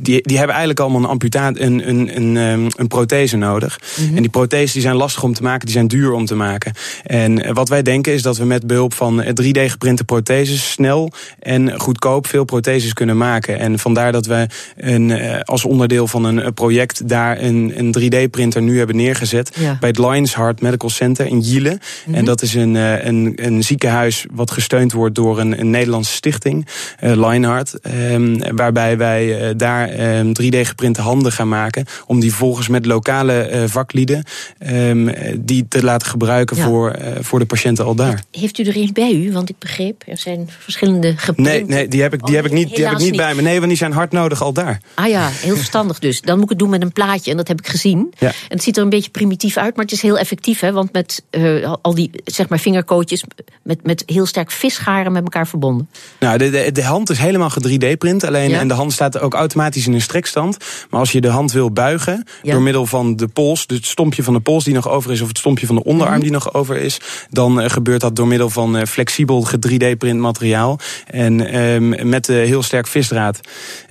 die, 0.00 0.22
die 0.22 0.36
hebben 0.36 0.56
eigenlijk 0.56 0.80
allemaal 0.80 1.00
een 1.00 1.08
amputaat, 1.08 1.58
een, 1.58 1.88
een, 1.88 2.16
een, 2.16 2.70
een 2.76 2.88
prothese 2.88 3.36
nodig. 3.36 3.80
Mm 3.80 4.06
-hmm. 4.06 4.16
En 4.16 4.22
die 4.22 4.30
protheses 4.30 4.72
die 4.72 4.82
zijn 4.82 4.96
lastig 4.96 5.22
om 5.22 5.34
te 5.34 5.42
maken, 5.42 5.64
die 5.66 5.74
zijn 5.74 5.88
duur 5.88 6.12
om 6.12 6.26
te 6.26 6.34
maken. 6.34 6.72
En 7.04 7.54
wat 7.54 7.68
wij 7.68 7.82
denken 7.82 8.12
is 8.12 8.22
dat 8.22 8.36
we 8.36 8.44
met 8.44 8.66
behulp 8.66 8.94
van 8.94 9.24
3D 9.24 9.60
geprinte 9.64 10.04
protheses 10.04 10.70
snel 10.70 11.12
en 11.38 11.80
goedkoop 11.80 12.26
veel 12.26 12.44
protheses 12.44 12.92
kunnen 12.92 13.16
maken. 13.16 13.58
En 13.58 13.78
vandaar 13.78 14.09
dat 14.12 14.26
we 14.26 14.46
een, 14.76 15.10
eh, 15.10 15.40
als 15.40 15.64
onderdeel 15.64 16.06
van 16.06 16.24
een 16.24 16.54
project 16.54 17.08
daar 17.08 17.40
een, 17.40 17.72
een 17.76 17.92
3D-printer 17.92 18.62
nu 18.62 18.78
hebben 18.78 18.96
neergezet. 18.96 19.56
Ja. 19.58 19.76
Bij 19.80 19.88
het 19.88 19.98
Lions 19.98 20.34
Heart 20.34 20.60
Medical 20.60 20.90
Center 20.90 21.26
in 21.26 21.40
Jiele. 21.40 21.70
Mm 21.70 21.78
-hmm. 22.04 22.14
En 22.14 22.24
dat 22.24 22.42
is 22.42 22.54
een, 22.54 22.76
eh, 22.76 23.04
een, 23.04 23.32
een, 23.36 23.62
ziekenhuis 23.62 24.26
wat 24.32 24.50
gesteund 24.50 24.92
wordt 24.92 25.14
door 25.14 25.40
een, 25.40 25.60
een 25.60 25.70
Nederlandse 25.70 26.12
stichting, 26.12 26.66
uh, 27.04 27.10
Lionheart. 27.10 27.78
Um, 28.10 28.56
waarbij 28.56 28.96
wij 28.96 29.56
daar 29.56 30.18
um, 30.18 30.32
3D-geprinte 30.42 31.00
handen 31.00 31.32
gaan 31.32 31.48
maken. 31.48 31.84
Om 32.06 32.20
die 32.20 32.34
volgens 32.34 32.68
met 32.68 32.86
lokale 32.86 33.50
uh, 33.52 33.62
vaklieden 33.66 34.24
um, 34.70 35.10
die 35.38 35.66
te 35.68 35.82
laten 35.82 36.08
gebruiken 36.08 36.56
ja. 36.56 36.64
voor, 36.64 36.98
voor 37.20 37.38
de 37.38 37.46
patiënten 37.46 37.84
al 37.84 37.94
daar. 37.94 38.22
Heeft 38.30 38.58
u 38.58 38.62
er 38.62 38.76
een 38.76 38.90
bij 38.92 39.12
u? 39.12 39.32
Want 39.32 39.48
ik 39.48 39.58
begreep, 39.58 40.02
er 40.06 40.18
zijn 40.18 40.48
verschillende 40.58 41.16
geprinte. 41.16 41.50
Nee, 41.50 41.64
nee 41.64 41.88
die 41.88 42.02
heb 42.02 42.14
ik, 42.14 42.26
die 42.26 42.36
heb 42.36 42.44
ik 42.44 42.52
niet, 42.52 42.74
die 42.74 42.84
heb 42.84 42.92
ik 42.92 42.98
niet 42.98 43.16
bij 43.16 43.34
me. 43.34 43.42
Nee, 43.42 43.56
want 43.56 43.68
die 43.68 43.76
zijn 43.76 43.92
hard 44.00 44.12
nodig 44.12 44.42
al 44.42 44.52
daar. 44.52 44.80
Ah 44.94 45.08
ja, 45.08 45.28
heel 45.28 45.56
verstandig 45.56 45.98
dus. 45.98 46.20
Dan 46.20 46.34
moet 46.34 46.44
ik 46.44 46.50
het 46.50 46.58
doen 46.58 46.70
met 46.70 46.82
een 46.82 46.92
plaatje 46.92 47.30
en 47.30 47.36
dat 47.36 47.48
heb 47.48 47.58
ik 47.58 47.66
gezien. 47.66 48.12
Ja. 48.18 48.26
En 48.26 48.34
het 48.48 48.62
ziet 48.62 48.76
er 48.76 48.82
een 48.82 48.88
beetje 48.88 49.10
primitief 49.10 49.56
uit, 49.56 49.76
maar 49.76 49.84
het 49.84 49.94
is 49.94 50.02
heel 50.02 50.18
effectief. 50.18 50.60
Hè, 50.60 50.72
want 50.72 50.92
met 50.92 51.22
uh, 51.30 51.74
al 51.82 51.94
die 51.94 52.10
zeg 52.24 52.48
maar, 52.48 52.58
vingerkootjes 52.58 53.24
met, 53.62 53.86
met 53.86 54.02
heel 54.06 54.26
sterk 54.26 54.50
visgaren 54.50 55.12
met 55.12 55.22
elkaar 55.22 55.46
verbonden. 55.46 55.88
Nou, 56.20 56.38
de, 56.38 56.50
de, 56.50 56.72
de 56.72 56.84
hand 56.84 57.10
is 57.10 57.18
helemaal 57.18 57.50
3D-print. 57.50 58.24
Alleen, 58.24 58.50
ja. 58.50 58.58
En 58.58 58.68
de 58.68 58.74
hand 58.74 58.92
staat 58.92 59.20
ook 59.20 59.34
automatisch 59.34 59.86
in 59.86 59.92
een 59.92 60.00
strekstand. 60.00 60.56
Maar 60.90 61.00
als 61.00 61.12
je 61.12 61.20
de 61.20 61.28
hand 61.28 61.52
wil 61.52 61.70
buigen 61.70 62.26
ja. 62.42 62.52
door 62.52 62.62
middel 62.62 62.86
van 62.86 63.16
de 63.16 63.28
pols, 63.28 63.66
dus 63.66 63.76
het 63.76 63.86
stompje 63.86 64.22
van 64.22 64.34
de 64.34 64.40
pols 64.40 64.64
die 64.64 64.74
nog 64.74 64.88
over 64.88 65.10
is, 65.10 65.20
of 65.20 65.28
het 65.28 65.38
stompje 65.38 65.66
van 65.66 65.74
de 65.74 65.84
onderarm 65.84 66.16
mm. 66.16 66.22
die 66.22 66.30
nog 66.30 66.54
over 66.54 66.76
is, 66.76 67.00
dan 67.30 67.60
uh, 67.60 67.68
gebeurt 67.68 68.00
dat 68.00 68.16
door 68.16 68.26
middel 68.26 68.50
van 68.50 68.76
uh, 68.76 68.82
flexibel 68.84 69.46
3D-print 69.68 70.20
materiaal. 70.20 70.78
En 71.06 71.60
um, 71.60 72.08
met 72.08 72.26
heel 72.26 72.62
sterk 72.62 72.86
visdraad. 72.86 73.40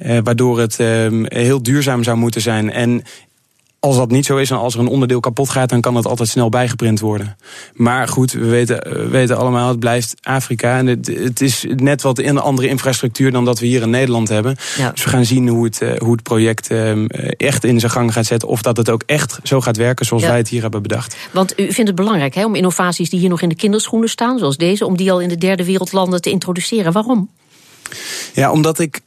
Uh, 0.06 0.18
waardoor 0.24 0.60
het 0.60 0.79
um, 0.79 1.25
heel 1.27 1.63
duurzaam 1.63 2.03
zou 2.03 2.18
moeten 2.18 2.41
zijn. 2.41 2.72
En 2.72 3.03
als 3.79 3.96
dat 3.96 4.12
niet 4.12 4.25
zo 4.25 4.38
is 4.38 4.50
en 4.50 4.58
als 4.58 4.74
er 4.74 4.79
een 4.79 4.88
onderdeel 4.88 5.20
kapot 5.20 5.50
gaat, 5.50 5.70
dan 5.70 5.82
kan 5.82 5.94
dat 5.94 6.06
altijd 6.06 6.29
snel 6.29 6.50
bijgeprint 6.50 7.00
worden. 7.00 7.38
Maar 7.74 8.08
goed, 8.08 8.32
we 8.32 8.46
weten, 8.46 8.77
we 8.77 9.08
weten 9.08 9.38
allemaal, 9.38 9.68
het 9.68 9.79
blijft 9.79 10.15
Afrika. 10.22 10.77
En 10.77 10.88
het, 10.88 11.08
het 11.08 11.41
is 11.41 11.65
net 11.75 12.01
wat 12.01 12.20
een 12.20 12.38
andere 12.38 12.68
infrastructuur 12.68 13.32
dan 13.32 13.46
dat 13.46 13.60
we 13.60 13.65
hier 13.65 13.82
in 13.82 13.89
Nederland 13.89 14.29
hebben. 14.29 14.56
Ja. 14.77 14.91
Dus 14.91 15.03
we 15.03 15.10
gaan 15.10 15.25
zien 15.25 15.48
hoe 15.48 15.65
het, 15.65 15.79
hoe 15.98 16.12
het 16.12 16.24
project 16.24 16.70
echt 17.38 17.63
in 17.63 17.79
zijn 17.79 17.91
gang 17.91 18.13
gaat 18.13 18.25
zetten. 18.25 18.48
Of 18.48 18.62
dat 18.62 18.77
het 18.77 18.89
ook 18.89 19.03
echt 19.06 19.39
zo 19.44 19.62
gaat 19.62 19.77
werken 19.77 20.06
zoals 20.06 20.24
ja. 20.24 20.29
wij 20.29 20.38
het 20.38 20.50
hier 20.50 20.62
hebben 20.62 20.82
bedacht. 20.82 21.15
Want 21.32 21.60
u 21.60 21.63
vindt 21.72 21.88
het 21.88 21.96
belangrijk 21.96 22.36
hè, 22.36 22.46
om 22.46 22.56
innovaties 22.56 23.10
die 23.10 23.20
hier 23.20 23.29
nog 23.29 23.41
in 23.41 23.50
de 23.50 23.56
kinderschoenen 23.56 24.10
staan, 24.10 24.39
zoals 24.39 24.58
deze, 24.58 24.86
om 24.86 24.98
die 24.98 25.12
al 25.12 25.22
in 25.22 25.29
de 25.29 25.38
derde 25.38 25.65
wereldlanden 25.65 26.22
te 26.22 26.29
introduceren. 26.29 26.91
Waarom? 26.91 27.29
Ja, 28.34 28.51
omdat 28.51 28.79
ik 28.79 29.01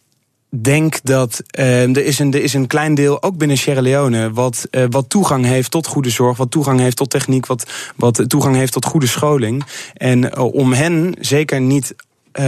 denk 0.60 1.00
dat 1.02 1.42
uh, 1.58 1.96
er, 1.96 2.04
is 2.04 2.18
een, 2.18 2.32
er 2.32 2.42
is 2.42 2.54
een 2.54 2.66
klein 2.66 2.94
deel, 2.94 3.22
ook 3.22 3.36
binnen 3.36 3.56
Sierra 3.56 3.80
Leone, 3.80 4.32
wat, 4.32 4.68
uh, 4.70 4.84
wat 4.90 5.08
toegang 5.08 5.44
heeft 5.44 5.70
tot 5.70 5.86
goede 5.86 6.10
zorg, 6.10 6.36
wat 6.36 6.50
toegang 6.50 6.80
heeft 6.80 6.96
tot 6.96 7.10
techniek, 7.10 7.46
wat, 7.46 7.70
wat 7.96 8.24
toegang 8.28 8.56
heeft 8.56 8.72
tot 8.72 8.84
goede 8.84 9.06
scholing. 9.06 9.64
En 9.94 10.24
uh, 10.24 10.54
om 10.54 10.72
hen 10.72 11.14
zeker 11.20 11.60
niet 11.60 11.94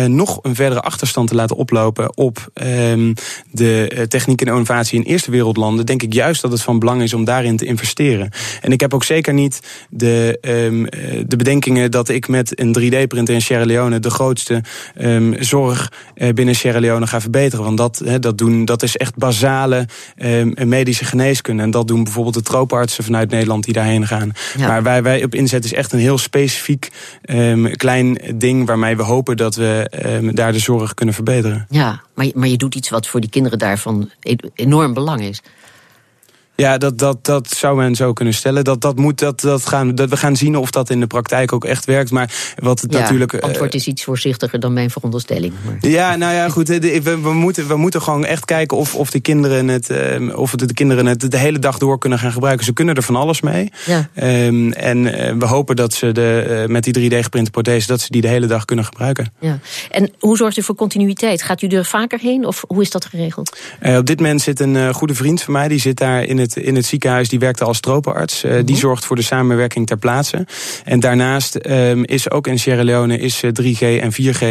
nog 0.07 0.39
een 0.43 0.55
verdere 0.55 0.81
achterstand 0.81 1.29
te 1.29 1.35
laten 1.35 1.57
oplopen 1.57 2.17
op 2.17 2.51
ehm, 2.55 3.13
de 3.51 4.07
techniek 4.09 4.41
en 4.41 4.47
innovatie 4.47 4.99
in 4.99 5.05
eerste 5.05 5.31
wereldlanden, 5.31 5.87
denk 5.87 6.03
ik 6.03 6.13
juist 6.13 6.43
dat 6.43 6.53
het 6.53 6.63
van 6.63 6.79
belang 6.79 7.03
is 7.03 7.15
om 7.15 7.25
daarin 7.25 7.57
te 7.57 7.65
investeren. 7.65 8.31
En 8.61 8.73
ik 8.73 8.81
heb 8.81 8.95
ook 8.95 9.05
zeker 9.05 9.35
niet 9.35 9.61
de, 9.91 10.39
um, 10.41 10.85
de 11.29 11.37
bedenkingen 11.37 11.91
dat 11.91 12.09
ik 12.09 12.29
met 12.29 12.61
een 12.61 12.77
3D-printer 12.79 13.35
in 13.35 13.43
Sierra 13.43 13.65
Leone 13.65 14.01
de 14.01 14.11
grootste 14.11 14.63
um, 15.01 15.35
zorg 15.39 15.93
binnen 16.35 16.55
Sierra 16.55 16.81
Leone 16.81 17.07
ga 17.07 17.21
verbeteren. 17.21 17.65
Want 17.65 17.79
dat, 17.79 18.03
he, 18.05 18.19
dat, 18.19 18.39
doen, 18.39 18.65
dat 18.65 18.83
is 18.83 18.97
echt 18.97 19.17
basale 19.17 19.87
medische 20.65 21.05
geneeskunde. 21.05 21.63
En 21.63 21.71
dat 21.71 21.89
doen 21.89 22.05
bijvoorbeeld 22.05 22.35
de 22.35 22.43
tropenartsen 22.43 23.05
vanuit 23.05 23.31
Nederland 23.31 23.65
die 23.65 23.75
daarheen 23.75 24.07
gaan. 24.07 24.33
Maar 24.59 24.83
waar 24.83 25.03
wij 25.03 25.25
op 25.25 25.35
inzetten 25.35 25.71
is 25.71 25.77
echt 25.77 25.93
een 25.93 25.99
heel 25.99 26.19
specifiek 26.19 26.91
klein 27.77 28.19
ding 28.35 28.67
waarmee 28.67 28.97
we 28.97 29.03
hopen 29.03 29.37
dat 29.37 29.55
we 29.55 29.74
daar 30.33 30.53
de 30.53 30.59
zorg 30.59 30.95
kunnen 30.95 31.15
verbeteren. 31.15 31.67
Ja, 31.69 32.03
maar, 32.15 32.27
maar 32.35 32.49
je 32.49 32.57
doet 32.57 32.75
iets 32.75 32.89
wat 32.89 33.07
voor 33.07 33.21
die 33.21 33.31
kinderen 33.31 33.59
daarvan 33.59 34.11
e-, 34.21 34.35
enorm 34.55 34.95
belang 34.95 35.21
is. 35.21 35.43
Ja, 36.57 36.79
dat, 36.79 36.99
dat, 36.99 37.25
dat 37.25 37.51
zou 37.51 37.77
men 37.77 37.95
zo 37.95 38.13
kunnen 38.13 38.35
stellen. 38.35 38.65
Dat, 38.65 38.81
dat 38.81 38.97
moet, 38.97 39.19
dat, 39.19 39.41
dat 39.41 39.67
gaan, 39.67 39.95
dat 39.95 40.09
we 40.09 40.17
gaan 40.17 40.37
zien 40.37 40.57
of 40.57 40.71
dat 40.71 40.91
in 40.91 41.01
de 41.01 41.07
praktijk 41.07 41.53
ook 41.53 41.65
echt 41.65 41.85
werkt. 41.85 42.11
Maar 42.11 42.55
wat 42.59 42.81
het 42.81 42.93
ja, 42.93 42.99
natuurlijk. 42.99 43.33
Het 43.33 43.43
antwoord 43.43 43.75
is 43.75 43.87
iets 43.87 44.05
voorzichtiger 44.05 44.61
dan 44.61 44.73
mijn 44.73 44.91
veronderstelling. 44.91 45.53
Maar. 45.65 45.91
Ja, 45.91 46.17
nou 46.17 46.35
ja, 46.35 46.49
goed. 46.49 46.69
We, 46.69 47.01
we, 47.03 47.33
moeten, 47.33 47.69
we 47.69 47.77
moeten 47.77 48.03
gewoon 48.03 48.25
echt 48.25 48.45
kijken 48.45 48.77
of, 48.77 48.95
of, 48.95 49.11
de 49.11 49.21
kinderen 49.21 49.69
het, 49.69 49.91
um, 49.91 50.31
of 50.31 50.51
de 50.51 50.75
kinderen 50.75 51.07
het 51.07 51.31
de 51.31 51.39
hele 51.39 51.59
dag 51.59 51.79
door 51.79 51.99
kunnen 51.99 52.19
gaan 52.19 52.33
gebruiken. 52.33 52.65
Ze 52.65 52.73
kunnen 52.73 52.95
er 52.95 53.03
van 53.03 53.17
alles 53.17 53.41
mee. 53.41 53.73
Ja. 53.87 54.09
Um, 54.47 54.73
en 54.73 54.99
uh, 54.99 55.33
we 55.39 55.47
hopen 55.47 55.77
dat 55.77 55.93
ze 55.93 56.13
de, 56.13 56.47
uh, 56.49 56.73
met 56.73 56.85
die 56.85 57.11
3D-geprinte 57.11 57.51
prothese, 57.51 57.87
dat 57.87 58.01
ze 58.01 58.11
die 58.11 58.21
de 58.21 58.29
hele 58.29 58.47
dag 58.47 58.65
kunnen 58.65 58.85
gebruiken. 58.85 59.33
Ja. 59.41 59.59
En 59.91 60.13
hoe 60.19 60.37
zorgt 60.37 60.57
u 60.57 60.63
voor 60.63 60.75
continuïteit? 60.75 61.43
Gaat 61.43 61.63
u 61.63 61.67
er 61.67 61.85
vaker 61.85 62.19
heen 62.19 62.47
of 62.47 62.65
hoe 62.67 62.83
is 62.83 62.91
dat 62.91 63.05
geregeld? 63.05 63.59
Uh, 63.83 63.97
op 63.97 64.07
dit 64.07 64.21
moment 64.21 64.41
zit 64.41 64.61
een 64.61 64.95
goede 64.95 65.15
vriend 65.15 65.43
van 65.43 65.53
mij, 65.53 65.69
die 65.69 65.81
zit 65.81 65.97
daar 65.97 66.23
in 66.23 66.39
het, 66.39 66.44
in 66.53 66.75
het 66.75 66.87
ziekenhuis, 66.87 67.29
die 67.29 67.39
werkte 67.39 67.65
als 67.65 67.81
tropenarts. 67.81 68.45
Uh, 68.45 68.53
-hmm. 68.53 68.65
Die 68.65 68.77
zorgt 68.77 69.05
voor 69.05 69.17
de 69.17 69.23
samenwerking 69.23 69.87
ter 69.87 69.97
plaatse. 69.97 70.47
En 70.85 71.01
daarnaast 71.01 71.59
um, 71.67 72.05
is 72.05 72.31
ook 72.31 72.47
in 72.47 72.59
Sierra 72.59 72.85
Leone 72.85 73.19
is 73.19 73.43
3G 73.45 73.81
en 73.81 74.13
4G 74.13 74.43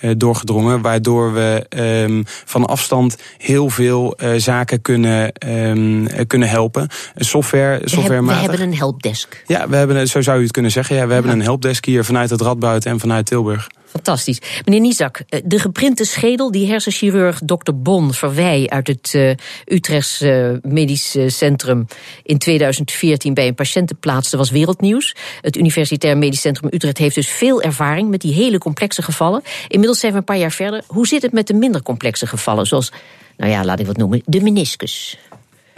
uh, 0.00 0.10
doorgedrongen. 0.16 0.80
Waardoor 0.80 1.32
we 1.32 1.66
um, 2.06 2.22
van 2.44 2.66
afstand 2.66 3.16
heel 3.38 3.68
veel 3.70 4.16
uh, 4.22 4.30
zaken 4.36 4.82
kunnen, 4.82 5.32
um, 5.46 6.26
kunnen 6.26 6.48
helpen. 6.48 6.88
Software, 7.16 7.80
software 7.84 8.08
we, 8.08 8.32
heb, 8.32 8.40
we 8.40 8.50
hebben 8.50 8.60
een 8.60 8.76
helpdesk. 8.76 9.42
Ja, 9.46 9.68
we 9.68 9.76
hebben, 9.76 10.08
zo 10.08 10.20
zou 10.22 10.38
u 10.38 10.42
het 10.42 10.52
kunnen 10.52 10.70
zeggen. 10.70 10.96
Ja, 10.96 11.06
we 11.06 11.12
hebben 11.12 11.32
een 11.32 11.42
helpdesk 11.42 11.84
hier 11.84 12.04
vanuit 12.04 12.30
het 12.30 12.40
Radboud 12.40 12.84
en 12.84 13.00
vanuit 13.00 13.26
Tilburg. 13.26 13.68
Fantastisch. 13.90 14.40
Meneer 14.64 14.80
Nizak, 14.80 15.20
de 15.44 15.58
geprinte 15.58 16.04
schedel 16.04 16.50
die 16.50 16.66
hersenchirurg 16.66 17.40
Dr. 17.44 17.72
Bon 17.74 18.12
Verwij 18.12 18.68
uit 18.68 18.86
het 18.86 19.12
uh, 19.14 19.34
Utrechts 19.64 20.22
uh, 20.22 20.50
Medisch 20.62 21.16
Centrum 21.26 21.86
in 22.22 22.38
2014 22.38 23.34
bij 23.34 23.46
een 23.46 23.54
patiënt 23.54 24.00
plaatste, 24.00 24.36
was 24.36 24.50
wereldnieuws. 24.50 25.14
Het 25.40 25.56
Universitair 25.56 26.18
Medisch 26.18 26.40
Centrum 26.40 26.70
Utrecht 26.72 26.98
heeft 26.98 27.14
dus 27.14 27.28
veel 27.28 27.62
ervaring 27.62 28.08
met 28.08 28.20
die 28.20 28.34
hele 28.34 28.58
complexe 28.58 29.02
gevallen. 29.02 29.42
Inmiddels 29.68 30.00
zijn 30.00 30.12
we 30.12 30.18
een 30.18 30.24
paar 30.24 30.38
jaar 30.38 30.52
verder. 30.52 30.82
Hoe 30.86 31.06
zit 31.06 31.22
het 31.22 31.32
met 31.32 31.46
de 31.46 31.54
minder 31.54 31.82
complexe 31.82 32.26
gevallen, 32.26 32.66
zoals, 32.66 32.92
nou 33.36 33.50
ja, 33.50 33.64
laat 33.64 33.80
ik 33.80 33.86
wat 33.86 33.96
noemen, 33.96 34.22
de 34.24 34.40
meniscus? 34.40 35.18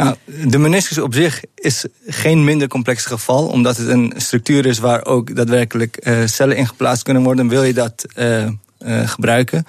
Nou, 0.02 0.16
de 0.49 0.59
meniscus 0.59 0.99
op 0.99 1.14
zich 1.14 1.42
is 1.54 1.85
geen 2.07 2.45
minder 2.45 2.69
complex 2.69 3.04
geval, 3.04 3.47
omdat 3.47 3.76
het 3.76 3.88
een 3.88 4.12
structuur 4.16 4.66
is 4.66 4.78
waar 4.78 5.04
ook 5.04 5.37
daadwerkelijk 5.37 5.99
uh, 6.02 6.26
cellen 6.26 6.57
in 6.57 6.66
geplaatst 6.66 7.02
kunnen 7.02 7.23
worden. 7.23 7.49
Wil 7.49 7.62
je 7.62 7.75
dat 7.75 8.07
uh, 8.16 8.47
uh, 8.47 9.09
gebruiken? 9.09 9.64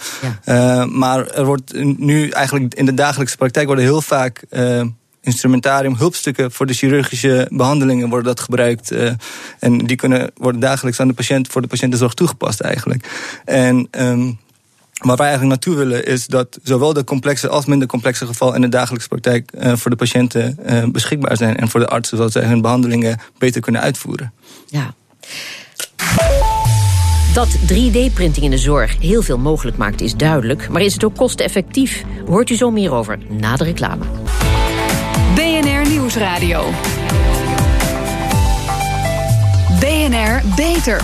Ja. 0.46 0.86
maar 0.86 1.28
er 1.28 1.46
wordt 1.46 1.74
nu 1.98 2.30
eigenlijk 2.30 2.74
in 2.74 2.86
de 2.86 2.94
dagelijkse 2.94 3.38
praktijk 3.38 3.66
worden 3.66 3.86
heel 3.86 4.02
vaak 4.02 4.44
instrumentarium, 5.22 5.96
hulpstukken 5.96 6.52
voor 6.52 6.66
de 6.66 6.74
chirurgische 6.74 7.48
behandelingen 7.52 8.10
worden 8.10 8.28
dat 8.28 8.40
gebruikt. 8.40 8.92
en 9.60 9.78
die 9.78 9.96
kunnen 9.96 10.32
worden 10.36 10.62
dagelijks 10.62 11.00
aan 11.00 11.08
de 11.08 11.14
patiënt 11.14 11.48
voor 11.48 11.62
de 11.62 11.68
patiëntenzorg 11.68 12.14
toegepast 12.14 12.60
eigenlijk. 12.60 13.10
En 13.46 13.88
um, 13.92 14.40
Waar 15.01 15.15
wij 15.15 15.27
eigenlijk 15.27 15.48
naartoe 15.48 15.86
willen 15.86 16.05
is 16.05 16.27
dat 16.27 16.60
zowel 16.63 16.93
de 16.93 17.03
complexe 17.03 17.50
als 17.50 17.65
minder 17.65 17.88
complexe 17.88 18.25
gevallen 18.25 18.55
in 18.55 18.62
de 18.62 18.70
dagelijkse 18.70 19.08
praktijk 19.08 19.51
uh, 19.55 19.74
voor 19.75 19.91
de 19.91 19.98
patiënten 19.98 20.58
uh, 20.70 20.84
beschikbaar 20.86 21.38
zijn. 21.38 21.58
En 21.58 21.70
voor 21.70 21.79
de 21.79 21.88
artsen, 21.88 22.17
zodat 22.17 22.31
zij 22.31 22.43
hun 22.43 22.62
behandelingen 22.62 23.20
beter 23.38 23.62
kunnen 23.62 23.81
uitvoeren. 23.81 24.34
Ja. 24.65 24.93
Dat 27.34 27.58
3D-printing 27.58 28.46
in 28.46 28.51
de 28.51 28.58
zorg 28.58 29.00
heel 29.00 29.22
veel 29.22 29.38
mogelijk 29.38 29.77
maakt 29.77 30.01
is 30.01 30.15
duidelijk. 30.15 30.70
Maar 30.70 30.81
is 30.81 30.93
het 30.93 31.03
ook 31.03 31.15
kosteneffectief? 31.15 32.03
Hoort 32.27 32.50
u 32.50 32.55
zo 32.55 32.72
meer 32.72 32.91
over 32.91 33.20
na 33.29 33.55
de 33.55 33.63
reclame. 33.63 34.05
BNR 35.36 35.89
Nieuwsradio. 35.89 36.70
BNR 39.79 40.41
Beter. 40.55 41.01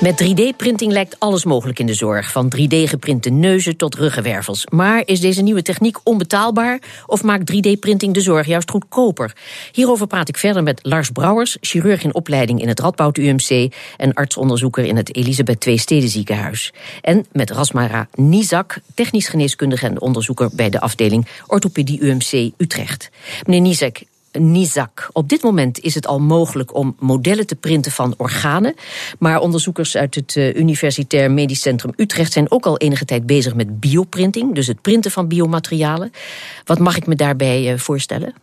Met 0.00 0.22
3D-printing 0.24 0.92
lijkt 0.92 1.16
alles 1.18 1.44
mogelijk 1.44 1.78
in 1.78 1.86
de 1.86 1.94
zorg. 1.94 2.32
Van 2.32 2.52
3D-geprinte 2.56 3.30
neuzen 3.30 3.76
tot 3.76 3.94
ruggenwervels. 3.94 4.66
Maar 4.66 5.02
is 5.04 5.20
deze 5.20 5.42
nieuwe 5.42 5.62
techniek 5.62 5.96
onbetaalbaar? 6.02 6.80
Of 7.06 7.22
maakt 7.22 7.52
3D-printing 7.52 8.12
de 8.12 8.20
zorg 8.20 8.46
juist 8.46 8.70
goedkoper? 8.70 9.36
Hierover 9.72 10.06
praat 10.06 10.28
ik 10.28 10.36
verder 10.36 10.62
met 10.62 10.80
Lars 10.82 11.10
Brouwers, 11.10 11.56
chirurg 11.60 12.02
in 12.02 12.14
opleiding 12.14 12.60
in 12.60 12.68
het 12.68 12.80
Radboud 12.80 13.18
UMC... 13.18 13.72
en 13.96 14.14
artsonderzoeker 14.14 14.84
in 14.84 14.96
het 14.96 15.16
Elisabeth 15.16 15.66
II 15.66 15.78
Stedenziekenhuis. 15.78 16.72
En 17.00 17.26
met 17.32 17.50
Rasmara 17.50 18.08
Nizak, 18.14 18.78
technisch 18.94 19.28
geneeskundige 19.28 19.86
en 19.86 20.00
onderzoeker... 20.00 20.50
bij 20.52 20.70
de 20.70 20.80
afdeling 20.80 21.26
Orthopedie 21.46 22.00
UMC 22.00 22.50
Utrecht. 22.56 23.10
Meneer 23.44 23.60
Nizak, 23.60 23.98
Nizak. 24.38 25.08
Op 25.12 25.28
dit 25.28 25.42
moment 25.42 25.80
is 25.80 25.94
het 25.94 26.06
al 26.06 26.20
mogelijk 26.20 26.74
om 26.74 26.96
modellen 26.98 27.46
te 27.46 27.54
printen 27.54 27.92
van 27.92 28.14
organen. 28.16 28.74
Maar 29.18 29.40
onderzoekers 29.40 29.96
uit 29.96 30.14
het 30.14 30.34
uh, 30.34 30.54
Universitair 30.54 31.30
Medisch 31.30 31.60
Centrum 31.60 31.92
Utrecht 31.96 32.32
zijn 32.32 32.50
ook 32.50 32.66
al 32.66 32.76
enige 32.76 33.04
tijd 33.04 33.26
bezig 33.26 33.54
met 33.54 33.80
bioprinting, 33.80 34.54
dus 34.54 34.66
het 34.66 34.80
printen 34.80 35.10
van 35.10 35.28
biomaterialen. 35.28 36.12
Wat 36.64 36.78
mag 36.78 36.96
ik 36.96 37.06
me 37.06 37.14
daarbij 37.14 37.72
uh, 37.72 37.78
voorstellen? 37.78 38.34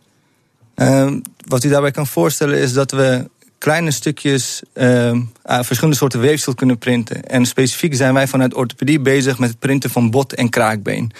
Uh, 0.76 1.12
wat 1.46 1.64
u 1.64 1.68
daarbij 1.68 1.90
kan 1.90 2.06
voorstellen 2.06 2.58
is 2.58 2.72
dat 2.72 2.90
we 2.90 3.30
kleine 3.64 3.90
stukjes 3.90 4.62
uh, 4.74 5.18
verschillende 5.42 5.96
soorten 5.96 6.20
weefsel 6.20 6.54
kunnen 6.54 6.78
printen. 6.78 7.24
En 7.24 7.46
specifiek 7.46 7.94
zijn 7.94 8.14
wij 8.14 8.26
vanuit 8.26 8.54
orthopedie 8.54 9.00
bezig 9.00 9.38
met 9.38 9.48
het 9.48 9.58
printen 9.58 9.90
van 9.90 10.10
bot 10.10 10.34
en 10.34 10.48
kraakbeen. 10.48 11.12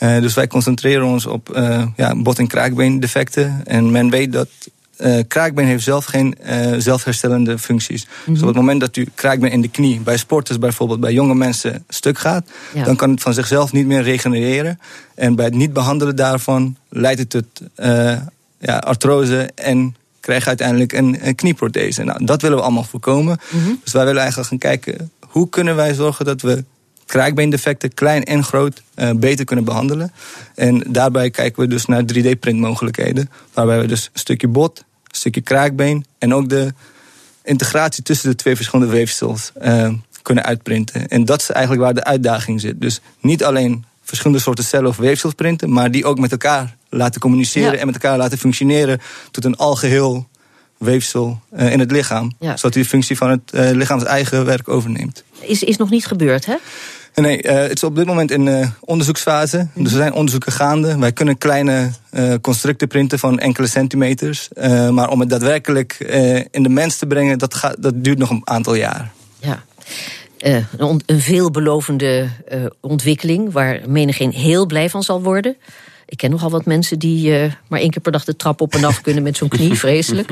Uh, 0.00 0.20
dus 0.20 0.34
wij 0.34 0.46
concentreren 0.46 1.06
ons 1.06 1.26
op 1.26 1.56
uh, 1.56 1.86
ja, 1.96 2.14
bot- 2.14 2.38
en 2.38 2.46
kraakbeendefecten. 2.46 3.60
En 3.64 3.90
men 3.90 4.10
weet 4.10 4.32
dat 4.32 4.48
uh, 4.98 5.20
kraakbeen 5.28 5.66
heeft 5.66 5.84
zelf 5.84 6.04
geen 6.04 6.36
zelfherstellende 6.78 7.58
functies. 7.58 8.04
Mm 8.04 8.10
-hmm. 8.24 8.32
Dus 8.32 8.42
op 8.42 8.48
het 8.48 8.56
moment 8.56 8.80
dat 8.80 8.96
u 8.96 9.08
kraakbeen 9.14 9.50
in 9.50 9.60
de 9.60 9.70
knie, 9.70 10.00
bij 10.00 10.16
sporters 10.16 10.58
bijvoorbeeld, 10.58 11.00
bij 11.00 11.12
jonge 11.12 11.34
mensen 11.34 11.84
stuk 11.88 12.18
gaat, 12.18 12.50
ja. 12.74 12.84
dan 12.84 12.96
kan 12.96 13.10
het 13.10 13.22
van 13.22 13.34
zichzelf 13.34 13.72
niet 13.72 13.86
meer 13.86 14.02
regenereren. 14.02 14.80
En 15.14 15.34
bij 15.34 15.44
het 15.44 15.54
niet 15.54 15.72
behandelen 15.72 16.16
daarvan 16.16 16.76
leidt 16.88 17.18
het 17.18 17.30
tot 17.30 17.62
ja, 18.58 18.76
artrose 18.76 19.50
en 19.54 19.96
krijg 20.28 20.42
je 20.42 20.48
uiteindelijk 20.48 20.92
een, 20.92 21.26
een 21.26 21.34
knieprothese. 21.34 22.04
Nou, 22.04 22.24
dat 22.24 22.42
willen 22.42 22.56
we 22.56 22.62
allemaal 22.62 22.84
voorkomen. 22.84 23.40
Mm 23.50 23.62
-hmm. 23.64 23.80
Dus 23.84 23.92
wij 23.92 24.04
willen 24.04 24.20
eigenlijk 24.20 24.48
gaan 24.48 24.58
kijken 24.58 25.10
hoe 25.20 25.48
kunnen 25.48 25.76
wij 25.76 25.94
zorgen 25.94 26.24
dat 26.24 26.40
we 26.40 26.64
kraakbeendefecten, 27.06 27.94
klein 27.94 28.24
en 28.24 28.44
groot, 28.44 28.82
uh, 28.96 29.10
beter 29.16 29.44
kunnen 29.44 29.64
behandelen. 29.64 30.12
En 30.54 30.84
daarbij 30.86 31.30
kijken 31.30 31.62
we 31.62 31.68
dus 31.68 31.86
naar 31.86 32.02
3D-printmogelijkheden. 32.02 33.30
Waarbij 33.52 33.80
we 33.80 33.86
dus 33.86 34.10
een 34.12 34.20
stukje 34.20 34.48
bot, 34.48 34.78
een 34.78 35.14
stukje 35.16 35.40
kraakbeen 35.40 36.04
en 36.18 36.34
ook 36.34 36.48
de 36.48 36.72
integratie 37.42 38.02
tussen 38.02 38.30
de 38.30 38.36
twee 38.36 38.56
verschillende 38.56 38.92
weefsels 38.92 39.52
uh, 39.62 39.92
kunnen 40.22 40.44
uitprinten. 40.44 41.08
En 41.08 41.24
dat 41.24 41.40
is 41.40 41.50
eigenlijk 41.50 41.84
waar 41.84 41.94
de 41.94 42.04
uitdaging 42.04 42.60
zit. 42.60 42.80
Dus 42.80 43.00
niet 43.20 43.44
alleen 43.44 43.84
verschillende 44.02 44.42
soorten 44.42 44.64
cellen 44.64 44.88
of 44.88 44.96
weefsels 44.96 45.34
printen, 45.34 45.72
maar 45.72 45.90
die 45.90 46.04
ook 46.04 46.18
met 46.18 46.32
elkaar 46.32 46.76
laten 46.88 47.20
communiceren 47.20 47.72
ja. 47.72 47.78
en 47.78 47.86
met 47.86 47.94
elkaar 47.94 48.18
laten 48.18 48.38
functioneren 48.38 49.00
tot 49.30 49.44
een 49.44 49.56
algeheel 49.56 50.26
weefsel 50.78 51.40
uh, 51.56 51.72
in 51.72 51.78
het 51.78 51.90
lichaam. 51.90 52.32
Ja. 52.38 52.56
Zodat 52.56 52.72
die 52.72 52.82
de 52.82 52.88
functie 52.88 53.16
van 53.16 53.30
het 53.30 53.40
uh, 53.54 53.70
lichaams 53.70 54.04
eigen 54.04 54.44
werk 54.44 54.68
overneemt. 54.68 55.24
Is, 55.40 55.62
is 55.62 55.76
nog 55.76 55.90
niet 55.90 56.06
gebeurd, 56.06 56.46
hè? 56.46 56.54
Nee, 57.14 57.42
uh, 57.42 57.52
het 57.52 57.72
is 57.72 57.84
op 57.84 57.96
dit 57.96 58.06
moment 58.06 58.30
in 58.30 58.72
onderzoeksfase. 58.80 59.68
Mm. 59.74 59.82
Dus 59.84 59.92
er 59.92 59.98
zijn 59.98 60.12
onderzoeken 60.12 60.52
gaande. 60.52 60.98
Wij 60.98 61.12
kunnen 61.12 61.38
kleine 61.38 61.90
constructen 62.40 62.88
printen 62.88 63.18
van 63.18 63.38
enkele 63.38 63.66
centimeters. 63.66 64.48
maar 64.90 65.08
om 65.08 65.20
het 65.20 65.28
daadwerkelijk 65.28 65.98
in 66.50 66.62
de 66.62 66.68
mens 66.68 66.96
te 66.96 67.06
brengen, 67.06 67.38
dat, 67.38 67.54
gaat, 67.54 67.76
dat 67.78 68.04
duurt 68.04 68.18
nog 68.18 68.30
een 68.30 68.40
aantal 68.44 68.74
jaar. 68.74 69.10
Ja. 69.38 69.64
een, 70.38 71.02
een 71.06 71.20
veelbelovende 71.20 72.28
ontwikkeling 72.80 73.52
waar 73.52 73.80
menigeen 73.86 74.30
heel 74.30 74.66
blij 74.66 74.90
van 74.90 75.02
zal 75.02 75.22
worden. 75.22 75.56
Ik 76.08 76.16
ken 76.16 76.30
nogal 76.30 76.50
wat 76.50 76.64
mensen 76.64 76.98
die 76.98 77.30
uh, 77.30 77.52
maar 77.68 77.80
één 77.80 77.90
keer 77.90 78.02
per 78.02 78.12
dag 78.12 78.24
de 78.24 78.36
trap 78.36 78.60
op 78.60 78.74
en 78.74 78.84
af 78.84 79.00
kunnen 79.00 79.22
met 79.22 79.36
zo'n 79.36 79.48
knie, 79.48 79.74
vreselijk. 79.84 80.28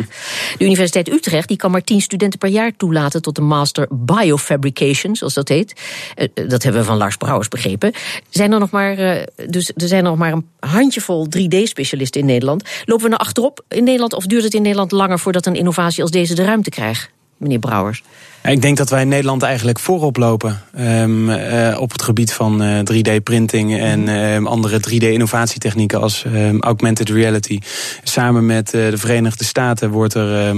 De 0.59 0.65
Universiteit 0.65 1.09
Utrecht 1.09 1.49
die 1.49 1.57
kan 1.57 1.71
maar 1.71 1.85
tien 1.85 2.01
studenten 2.01 2.39
per 2.39 2.49
jaar 2.49 2.77
toelaten 2.77 3.23
tot 3.23 3.35
de 3.35 3.41
Master 3.41 3.87
Biofabrication, 3.91 5.17
zoals 5.17 5.35
dat 5.35 5.49
heet. 5.49 5.81
Uh, 6.17 6.49
dat 6.49 6.63
hebben 6.63 6.81
we 6.81 6.87
van 6.87 6.97
Lars 6.97 7.17
Brouwers 7.17 7.49
begrepen. 7.49 7.93
Zijn 8.31 8.53
er 8.53 8.59
nog 8.59 8.71
maar, 8.71 8.99
uh, 8.99 9.23
dus 9.49 9.73
er 9.77 9.89
zijn 9.89 10.05
nog 10.05 10.17
maar 10.17 10.33
een 10.33 10.49
handjevol 10.59 11.27
3D-specialisten 11.39 12.21
in 12.21 12.27
Nederland. 12.27 12.65
Lopen 12.85 13.05
we 13.05 13.11
nou 13.11 13.21
achterop 13.21 13.65
in 13.69 13.85
Nederland 13.85 14.13
of 14.15 14.27
duurt 14.27 14.45
het 14.45 14.55
in 14.55 14.63
Nederland 14.63 14.93
langer 14.93 15.19
voordat 15.19 15.47
een 15.47 15.57
innovatie 15.57 16.03
als 16.03 16.11
deze 16.11 16.35
de 16.35 16.45
ruimte 16.45 16.71
krijgt? 16.71 17.15
Meneer 17.37 17.59
Brouwers. 17.59 18.03
Ik 18.43 18.63
denk 18.63 18.77
dat 18.77 18.91
wij 18.91 19.01
in 19.01 19.09
Nederland 19.09 19.43
eigenlijk 19.43 19.79
voorop 19.79 20.17
lopen 20.17 20.63
um, 20.79 21.31
uh, 21.31 21.77
op 21.81 21.93
het 21.93 22.03
gebied 22.03 22.33
van 22.33 22.63
uh, 22.63 22.79
3D-printing 22.79 23.79
en 23.79 24.09
um, 24.09 24.47
andere 24.47 24.81
3D-innovatietechnieken 24.81 26.01
als 26.01 26.25
um, 26.25 26.61
augmented 26.61 27.09
reality. 27.09 27.59
Samen 28.03 28.47
met 28.47 28.75
uh, 28.75 28.91
de 28.91 28.99
Verenigde 28.99 29.45
Staten 29.45 29.91
wordt 29.91 30.15
er, 30.15 30.55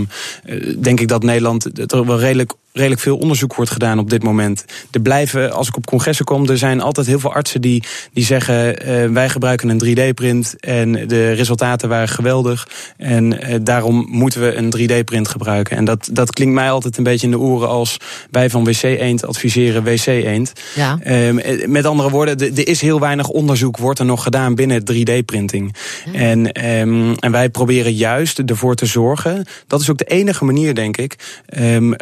denk 0.79 1.01
ik 1.01 1.09
dat 1.09 1.23
Nederland 1.23 1.91
er 1.93 2.07
wel 2.07 2.19
redelijk 2.19 2.53
redelijk 2.79 3.01
veel 3.01 3.17
onderzoek 3.17 3.55
wordt 3.55 3.71
gedaan 3.71 3.99
op 3.99 4.11
dit 4.11 4.23
moment. 4.23 4.65
Er 4.91 5.01
blijven, 5.01 5.53
als 5.53 5.69
ik 5.69 5.77
op 5.77 5.87
congressen 5.87 6.25
kom, 6.25 6.49
er 6.49 6.59
zijn 6.59 6.81
altijd 6.81 7.07
heel 7.07 7.19
veel 7.19 7.33
artsen 7.33 7.61
die, 7.61 7.83
die 8.13 8.25
zeggen: 8.25 8.89
uh, 8.89 9.13
wij 9.13 9.29
gebruiken 9.29 9.69
een 9.69 9.85
3D-print 9.85 10.57
en 10.61 10.93
de 10.93 11.33
resultaten 11.33 11.89
waren 11.89 12.09
geweldig. 12.09 12.69
En 12.97 13.33
uh, 13.33 13.57
daarom 13.63 14.07
moeten 14.11 14.41
we 14.41 14.55
een 14.55 14.75
3D-print 14.79 15.29
gebruiken. 15.29 15.77
En 15.77 15.85
dat, 15.85 16.09
dat 16.13 16.33
klinkt 16.33 16.55
mij 16.55 16.71
altijd 16.71 16.97
een 16.97 17.05
beetje 17.05 17.27
in 17.27 17.33
de 17.33 17.39
oren 17.39 17.69
als 17.69 17.97
wij 18.31 18.51
van 18.51 18.65
WC 18.65 18.83
Eend 18.83 19.27
adviseren 19.27 19.85
WC 19.85 20.07
Eend. 20.07 20.53
Ja. 20.75 20.99
Uh, 21.07 21.67
met 21.67 21.85
andere 21.85 22.11
woorden, 22.11 22.41
er 22.41 22.69
is 22.69 22.81
heel 22.81 23.01
weinig 23.01 23.29
onderzoek 23.29 23.77
wordt 23.77 23.99
er 23.99 24.05
nog 24.05 24.23
gedaan 24.23 24.55
binnen 24.55 24.83
3D-printing. 24.93 25.77
Ja. 26.13 26.19
En, 26.19 26.69
um, 26.71 27.15
en 27.15 27.33
wij 27.33 27.49
proberen 27.49 27.95
juist 27.95 28.39
ervoor 28.39 28.75
te 28.75 28.87
zorgen. 28.87 29.45
Dat 29.67 29.81
is 29.81 29.91
ook 29.91 29.99
de 29.99 30.05
enige 30.05 30.45
manier, 30.45 30.75
denk 30.75 30.97
ik, 30.97 31.43
um, 31.59 31.95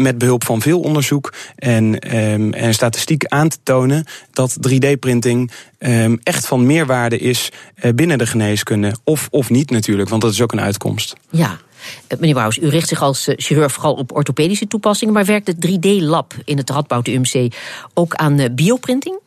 met 0.00 0.18
behulp 0.18 0.44
van 0.44 0.60
veel 0.60 0.80
onderzoek 0.80 1.32
en, 1.56 2.16
um, 2.16 2.52
en 2.52 2.74
statistiek 2.74 3.24
aan 3.26 3.48
te 3.48 3.58
tonen 3.62 4.04
dat 4.32 4.56
3D-printing 4.68 5.50
um, 5.78 6.20
echt 6.22 6.46
van 6.46 6.66
meerwaarde 6.66 7.18
is 7.18 7.50
uh, 7.82 7.92
binnen 7.94 8.18
de 8.18 8.26
geneeskunde. 8.26 8.94
Of, 9.04 9.28
of 9.30 9.50
niet 9.50 9.70
natuurlijk, 9.70 10.08
want 10.08 10.22
dat 10.22 10.32
is 10.32 10.40
ook 10.40 10.52
een 10.52 10.60
uitkomst. 10.60 11.14
Ja. 11.30 11.58
Eh, 12.06 12.18
meneer 12.18 12.34
Wouws, 12.34 12.58
u 12.58 12.68
richt 12.68 12.88
zich 12.88 13.02
als 13.02 13.26
eh, 13.26 13.34
chirurg 13.38 13.72
vooral 13.72 13.94
op 13.94 14.12
orthopedische 14.12 14.66
toepassingen, 14.66 15.14
maar 15.14 15.24
werkt 15.24 15.46
het 15.46 15.66
3D-lab 15.66 16.34
in 16.44 16.56
het 16.56 16.70
Radboud 16.70 17.08
UMC 17.08 17.54
ook 17.94 18.14
aan 18.14 18.54
bioprinting? 18.54 19.18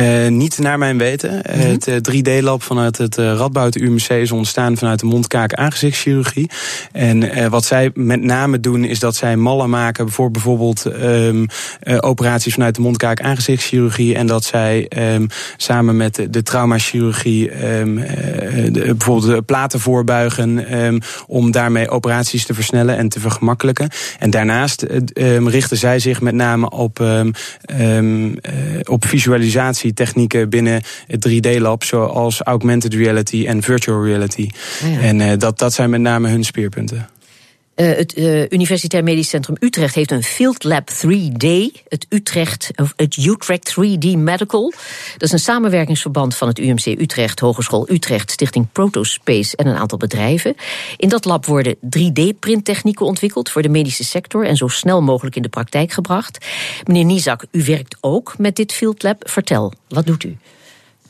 Uh, 0.00 0.28
niet 0.28 0.58
naar 0.58 0.78
mijn 0.78 0.98
weten. 0.98 1.30
Mm 1.30 1.60
-hmm. 1.60 1.70
Het 1.70 1.86
uh, 1.88 2.40
3D-lab 2.40 2.62
vanuit 2.62 2.98
het 2.98 3.18
uh, 3.18 3.32
Radboud 3.32 3.76
UMC 3.76 4.08
is 4.08 4.32
ontstaan 4.32 4.76
vanuit 4.76 5.00
de 5.00 5.06
mondkaak-aangezichtschirurgie. 5.06 6.50
En 6.92 7.50
wat 7.50 7.64
zij 7.64 7.90
met 7.94 8.22
name 8.22 8.60
doen 8.60 8.84
is 8.84 8.98
dat 8.98 9.16
zij 9.16 9.36
mallen 9.36 9.70
maken 9.70 10.10
voor 10.10 10.30
bijvoorbeeld 10.30 10.84
um, 10.84 11.46
operaties 12.00 12.54
vanuit 12.54 12.74
de 12.74 12.80
mondkaak-aangezichtschirurgie. 12.80 14.14
En 14.14 14.26
dat 14.26 14.44
zij 14.44 14.90
um, 15.14 15.26
samen 15.56 15.96
met 15.96 16.14
de, 16.14 16.30
de 16.30 16.42
traumachirurgie 16.42 17.66
um, 17.78 17.94
de, 18.72 18.94
bijvoorbeeld 18.96 19.34
de 19.34 19.42
platen 19.42 19.80
voorbuigen 19.80 20.64
om 21.26 21.50
daarmee 21.50 21.88
operaties 21.88 22.46
te 22.46 22.54
versnellen 22.54 22.96
en 22.96 23.08
te 23.08 23.20
vergemakkelijken. 23.20 23.88
En 24.18 24.30
daarnaast 24.30 24.86
richten 25.44 25.76
zij 25.76 25.98
zich 25.98 26.20
met 26.20 26.34
name 26.34 26.70
op, 26.70 27.04
op 28.84 29.06
visualisatie 29.06 29.87
technieken 29.92 30.48
binnen 30.48 30.82
het 31.06 31.28
3D-lab, 31.28 31.84
zoals 31.84 32.42
augmented 32.42 32.94
reality 32.94 33.46
en 33.46 33.62
virtual 33.62 34.04
reality. 34.04 34.50
Ja. 34.84 35.00
En 35.00 35.20
uh, 35.20 35.32
dat, 35.38 35.58
dat 35.58 35.72
zijn 35.72 35.90
met 35.90 36.00
name 36.00 36.28
hun 36.28 36.44
speerpunten. 36.44 37.08
Uh, 37.78 37.96
het 37.96 38.16
uh, 38.16 38.44
Universitair 38.48 39.04
Medisch 39.04 39.28
Centrum 39.28 39.56
Utrecht 39.60 39.94
heeft 39.94 40.10
een 40.10 40.22
Field 40.22 40.64
Lab 40.64 40.90
3D. 40.90 41.46
Het, 41.88 42.06
Utrecht, 42.08 42.70
het 42.96 43.16
Utrecht 43.16 43.74
3D 43.74 44.16
Medical. 44.16 44.72
Dat 45.12 45.22
is 45.22 45.32
een 45.32 45.38
samenwerkingsverband 45.38 46.34
van 46.34 46.48
het 46.48 46.58
UMC 46.58 46.86
Utrecht, 46.86 47.40
Hogeschool 47.40 47.90
Utrecht, 47.90 48.30
Stichting 48.30 48.66
Protospace 48.72 49.56
en 49.56 49.66
een 49.66 49.76
aantal 49.76 49.98
bedrijven. 49.98 50.54
In 50.96 51.08
dat 51.08 51.24
lab 51.24 51.46
worden 51.46 51.76
3D-printtechnieken 51.76 53.06
ontwikkeld 53.06 53.50
voor 53.50 53.62
de 53.62 53.68
medische 53.68 54.04
sector 54.04 54.46
en 54.46 54.56
zo 54.56 54.68
snel 54.68 55.02
mogelijk 55.02 55.36
in 55.36 55.42
de 55.42 55.48
praktijk 55.48 55.92
gebracht. 55.92 56.46
Meneer 56.84 57.04
Nizak, 57.04 57.44
u 57.50 57.64
werkt 57.64 57.96
ook 58.00 58.38
met 58.38 58.56
dit 58.56 58.72
Field 58.72 59.02
Lab. 59.02 59.28
Vertel, 59.30 59.72
wat 59.88 60.06
doet 60.06 60.24
u? 60.24 60.36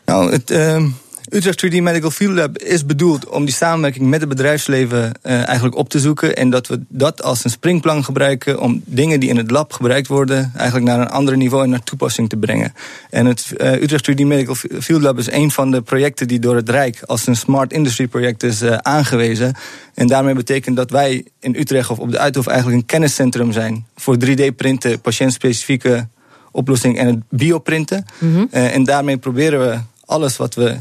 Nou, 0.04 0.32
het. 0.32 0.50
Uh 0.50 0.84
Utrecht 1.30 1.66
3D 1.66 1.82
Medical 1.82 2.10
Field 2.10 2.34
Lab 2.34 2.58
is 2.58 2.86
bedoeld 2.86 3.28
om 3.28 3.44
die 3.44 3.54
samenwerking 3.54 4.06
met 4.06 4.20
het 4.20 4.28
bedrijfsleven 4.28 4.98
uh, 4.98 5.46
eigenlijk 5.46 5.76
op 5.76 5.88
te 5.88 5.98
zoeken. 5.98 6.36
En 6.36 6.50
dat 6.50 6.66
we 6.66 6.80
dat 6.88 7.22
als 7.22 7.44
een 7.44 7.50
springplan 7.50 8.04
gebruiken 8.04 8.60
om 8.60 8.82
dingen 8.84 9.20
die 9.20 9.28
in 9.28 9.36
het 9.36 9.50
lab 9.50 9.72
gebruikt 9.72 10.06
worden, 10.06 10.52
eigenlijk 10.56 10.86
naar 10.86 11.00
een 11.00 11.08
ander 11.08 11.36
niveau 11.36 11.64
en 11.64 11.70
naar 11.70 11.82
toepassing 11.82 12.28
te 12.28 12.36
brengen. 12.36 12.74
En 13.10 13.26
het 13.26 13.52
uh, 13.56 13.72
Utrecht 13.72 14.10
3D 14.10 14.14
Medical 14.14 14.54
Field 14.54 15.02
Lab 15.02 15.18
is 15.18 15.30
een 15.30 15.50
van 15.50 15.70
de 15.70 15.82
projecten 15.82 16.28
die 16.28 16.38
door 16.38 16.56
het 16.56 16.68
Rijk 16.68 17.02
als 17.02 17.26
een 17.26 17.36
smart 17.36 17.72
industry 17.72 18.06
project 18.06 18.42
is 18.42 18.62
uh, 18.62 18.76
aangewezen. 18.76 19.54
En 19.94 20.06
daarmee 20.06 20.34
betekent 20.34 20.76
dat 20.76 20.90
wij 20.90 21.24
in 21.40 21.54
Utrecht 21.54 21.90
of 21.90 21.98
op 21.98 22.10
de 22.10 22.18
Uithof 22.18 22.46
eigenlijk 22.46 22.78
een 22.78 22.86
kenniscentrum 22.86 23.52
zijn 23.52 23.86
voor 23.96 24.16
3D-printen, 24.26 25.00
patiëntspecifieke 25.00 26.08
oplossing 26.50 26.98
en 26.98 27.06
het 27.06 27.18
bioprinten. 27.28 28.04
Mm 28.18 28.34
-hmm. 28.34 28.48
en 28.50 28.84
daarmee 28.84 29.16
proberen 29.16 29.60
we 29.60 29.78
alles 30.04 30.36
wat 30.36 30.54
we 30.54 30.76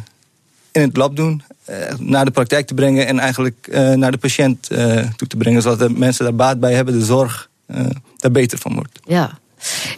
in 0.81 0.87
het 0.87 0.97
lab 0.97 1.15
doen, 1.15 1.43
uh, 1.69 1.75
naar 1.99 2.25
de 2.25 2.31
praktijk 2.31 2.67
te 2.67 2.73
brengen 2.73 3.07
en 3.07 3.19
eigenlijk 3.19 3.67
uh, 3.69 3.93
naar 3.93 4.11
de 4.11 4.17
patiënt 4.17 4.71
uh, 4.71 5.09
toe 5.15 5.27
te 5.27 5.37
brengen, 5.37 5.61
zodat 5.61 5.79
de 5.79 5.89
mensen 5.89 6.25
daar 6.25 6.35
baat 6.35 6.59
bij 6.59 6.73
hebben, 6.73 6.93
de 6.93 7.05
zorg 7.05 7.49
daar 8.17 8.31
beter 8.31 8.57
van 8.57 8.73
wordt. 8.73 8.99
Ja. 9.03 9.37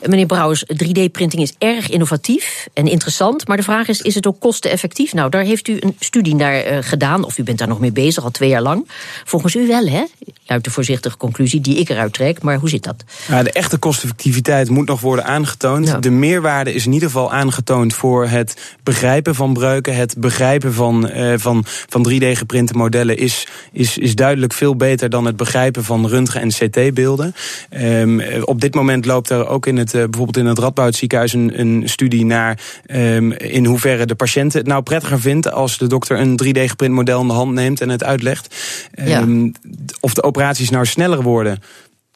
Meneer 0.06 0.26
Brouwers, 0.26 0.64
3D-printing 0.64 1.42
is 1.42 1.54
erg 1.58 1.90
innovatief 1.90 2.68
en 2.74 2.88
interessant. 2.88 3.48
Maar 3.48 3.58
de 3.58 3.64
vraag 3.64 3.88
is, 3.88 4.02
is 4.02 4.16
het 4.16 4.28
ook 4.28 4.40
kosteneffectief? 4.40 5.14
Nou, 5.14 5.30
daar 5.30 5.44
heeft 5.44 5.68
u 5.68 5.78
een 5.80 5.96
studie 6.00 6.36
naar 6.36 6.72
uh, 6.72 6.78
gedaan. 6.82 7.24
Of 7.24 7.38
u 7.38 7.44
bent 7.44 7.58
daar 7.58 7.68
nog 7.68 7.80
mee 7.80 7.92
bezig, 7.92 8.24
al 8.24 8.32
twee 8.32 8.50
jaar 8.50 8.62
lang. 8.62 8.88
Volgens 9.26 9.56
u 9.56 9.68
wel, 9.68 9.86
hè? 9.88 10.04
Luidt 10.46 10.64
de 10.64 10.72
voorzichtige 10.72 11.18
conclusie 11.18 11.62
die 11.62 11.78
ik 11.78 11.90
eruit 11.90 12.14
trek. 12.14 12.42
Maar 12.42 12.56
hoe 12.56 12.70
zit 12.70 12.84
dat? 12.84 13.04
Ja, 13.28 13.44
de 13.44 13.52
echte 13.52 13.78
kosteneffectiviteit 13.78 14.70
moet 14.70 14.88
nog 14.88 15.02
worden 15.02 15.26
aangetoond. 15.26 15.88
Ja. 15.88 15.98
De 15.98 16.10
meerwaarde 16.10 16.74
is 16.74 16.86
in 16.86 16.94
ieder 16.94 17.08
geval 17.08 17.32
aangetoond 17.32 17.94
voor 17.94 18.28
het 18.28 18.78
begrijpen 18.84 19.36
van 19.36 19.54
breuken. 19.54 19.96
Het 19.96 20.16
begrijpen 20.18 20.74
van, 20.74 21.10
uh, 21.10 21.34
van, 21.38 21.64
van 21.66 22.12
3D-geprinte 22.12 22.74
modellen 22.74 23.18
is, 23.18 23.48
is, 23.72 23.98
is 23.98 24.16
duidelijk 24.16 24.54
veel 24.54 24.76
beter 24.76 25.10
dan 25.10 25.26
het 25.26 25.36
begrijpen 25.36 25.84
van 25.84 26.08
röntgen- 26.08 26.42
en 26.42 26.50
CT-beelden. 26.50 27.36
Um, 27.70 28.22
op 28.44 28.62
dit 28.62 28.76
moment 28.76 29.06
loopt 29.06 29.30
er 29.30 29.48
ook 29.48 29.66
in 29.66 29.78
het, 29.78 29.89
uh, 29.94 30.02
bijvoorbeeld 30.04 30.38
in 30.38 30.46
het 30.46 30.60
Radboud 30.60 30.96
ziekenhuis 30.96 31.34
een, 31.34 31.60
een 31.60 31.90
studie 31.90 32.26
naar 32.26 32.60
um, 32.88 33.32
in 33.32 33.66
hoeverre 33.66 34.06
de 34.06 34.16
patiënt 34.16 34.54
het 34.54 34.68
nou 34.68 34.84
prettiger 34.84 35.20
vindt 35.20 35.52
als 35.52 35.78
de 35.78 35.88
dokter 35.88 36.20
een 36.20 36.40
3D-geprint 36.44 36.94
model 36.94 37.22
in 37.22 37.28
de 37.28 37.34
hand 37.34 37.54
neemt 37.54 37.82
en 37.82 37.90
het 37.90 38.04
uitlegt. 38.04 38.56
Ja. 39.04 39.22
Um, 39.22 39.52
of 40.00 40.14
de 40.14 40.24
operaties 40.24 40.70
nou 40.70 40.86
sneller 40.86 41.22
worden 41.22 41.60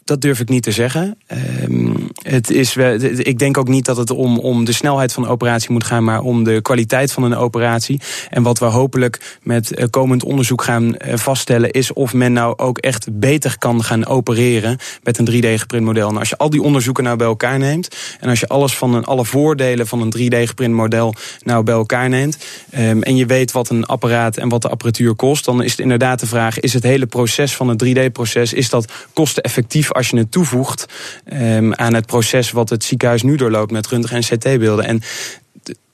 dat 0.03 0.21
durf 0.21 0.39
ik 0.39 0.49
niet 0.49 0.63
te 0.63 0.71
zeggen. 0.71 1.17
Um, 1.63 2.07
het 2.23 2.49
is, 2.49 2.75
ik 3.17 3.39
denk 3.39 3.57
ook 3.57 3.67
niet 3.67 3.85
dat 3.85 3.97
het 3.97 4.09
om, 4.09 4.39
om 4.39 4.65
de 4.65 4.71
snelheid 4.71 5.13
van 5.13 5.23
de 5.23 5.29
operatie 5.29 5.71
moet 5.71 5.83
gaan, 5.83 6.03
maar 6.03 6.21
om 6.21 6.43
de 6.43 6.61
kwaliteit 6.61 7.11
van 7.11 7.23
een 7.23 7.35
operatie. 7.35 8.01
En 8.29 8.43
wat 8.43 8.59
we 8.59 8.65
hopelijk 8.65 9.39
met 9.43 9.73
eh, 9.73 9.85
komend 9.89 10.23
onderzoek 10.23 10.63
gaan 10.63 10.95
eh, 10.95 11.17
vaststellen, 11.17 11.71
is 11.71 11.93
of 11.93 12.13
men 12.13 12.33
nou 12.33 12.57
ook 12.57 12.77
echt 12.77 13.19
beter 13.19 13.57
kan 13.57 13.83
gaan 13.83 14.05
opereren 14.05 14.77
met 15.03 15.17
een 15.17 15.31
3D-geprint 15.31 15.85
model. 15.85 16.09
En 16.09 16.17
als 16.17 16.29
je 16.29 16.37
al 16.37 16.49
die 16.49 16.61
onderzoeken 16.61 17.03
nou 17.03 17.17
bij 17.17 17.27
elkaar 17.27 17.59
neemt, 17.59 17.95
en 18.19 18.29
als 18.29 18.39
je 18.39 18.47
alles 18.47 18.75
van 18.75 18.93
een, 18.93 19.05
alle 19.05 19.25
voordelen 19.25 19.87
van 19.87 20.01
een 20.01 20.13
3D-geprint 20.17 20.73
model 20.73 21.13
nou 21.43 21.63
bij 21.63 21.75
elkaar 21.75 22.09
neemt, 22.09 22.37
um, 22.77 23.03
en 23.03 23.15
je 23.15 23.25
weet 23.25 23.51
wat 23.51 23.69
een 23.69 23.85
apparaat 23.85 24.37
en 24.37 24.49
wat 24.49 24.61
de 24.61 24.69
apparatuur 24.69 25.15
kost, 25.15 25.45
dan 25.45 25.63
is 25.63 25.71
het 25.71 25.79
inderdaad 25.79 26.19
de 26.19 26.27
vraag: 26.27 26.59
is 26.59 26.73
het 26.73 26.83
hele 26.83 27.05
proces 27.05 27.55
van 27.55 27.67
het 27.67 27.85
3D-proces, 27.85 28.53
is 28.53 28.69
dat 28.69 28.91
kosteneffectief? 29.13 29.91
Als 29.93 30.09
je 30.09 30.17
het 30.17 30.31
toevoegt 30.31 30.85
um, 31.33 31.73
aan 31.73 31.93
het 31.93 32.05
proces 32.05 32.51
wat 32.51 32.69
het 32.69 32.83
ziekenhuis 32.83 33.21
nu 33.21 33.35
doorloopt 33.35 33.71
met 33.71 33.87
röntgen 33.87 34.15
en 34.15 34.37
CT-beelden. 34.37 34.85
En 34.85 35.01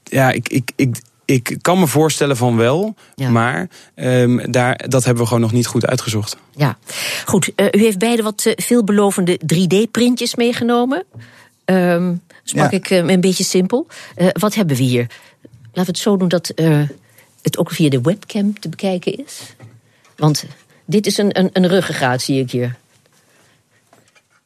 ja, 0.03 0.31
ik, 0.31 0.49
ik, 0.49 0.71
ik, 0.75 1.01
ik 1.25 1.57
kan 1.61 1.79
me 1.79 1.87
voorstellen 1.87 2.37
van 2.37 2.55
wel, 2.55 2.95
ja. 3.15 3.29
maar 3.29 3.69
um, 3.95 4.51
daar, 4.51 4.87
dat 4.87 5.03
hebben 5.03 5.23
we 5.23 5.27
gewoon 5.27 5.43
nog 5.43 5.51
niet 5.51 5.67
goed 5.67 5.85
uitgezocht. 5.85 6.37
Ja, 6.55 6.77
goed. 7.25 7.51
Uh, 7.55 7.65
u 7.71 7.79
heeft 7.79 7.97
beide 7.97 8.23
wat 8.23 8.45
uh, 8.45 8.53
veelbelovende 8.55 9.39
3D-printjes 9.53 10.35
meegenomen. 10.35 11.03
Um, 11.65 12.21
sprak 12.43 12.71
ja. 12.71 12.77
ik 12.77 12.89
uh, 12.89 12.97
een 12.97 13.21
beetje 13.21 13.43
simpel. 13.43 13.87
wat 14.33 14.55
hebben 14.55 14.77
we 14.77 14.83
hier? 14.83 15.07
Laten 15.73 15.93
we 15.93 15.97
het 15.97 15.97
zo 15.97 16.17
doen 16.17 16.27
dat 16.27 16.51
het 17.41 17.57
ook 17.57 17.71
via 17.71 17.89
de 17.89 18.01
webcam 18.01 18.59
te 18.59 18.69
bekijken 18.69 19.17
is. 19.25 19.39
Want 20.15 20.45
dit 20.85 21.05
is 21.05 21.17
een, 21.17 21.39
een, 21.39 21.49
een 21.53 21.67
ruggengraat, 21.67 22.21
zie 22.21 22.39
ik 22.41 22.51
hier. 22.51 22.75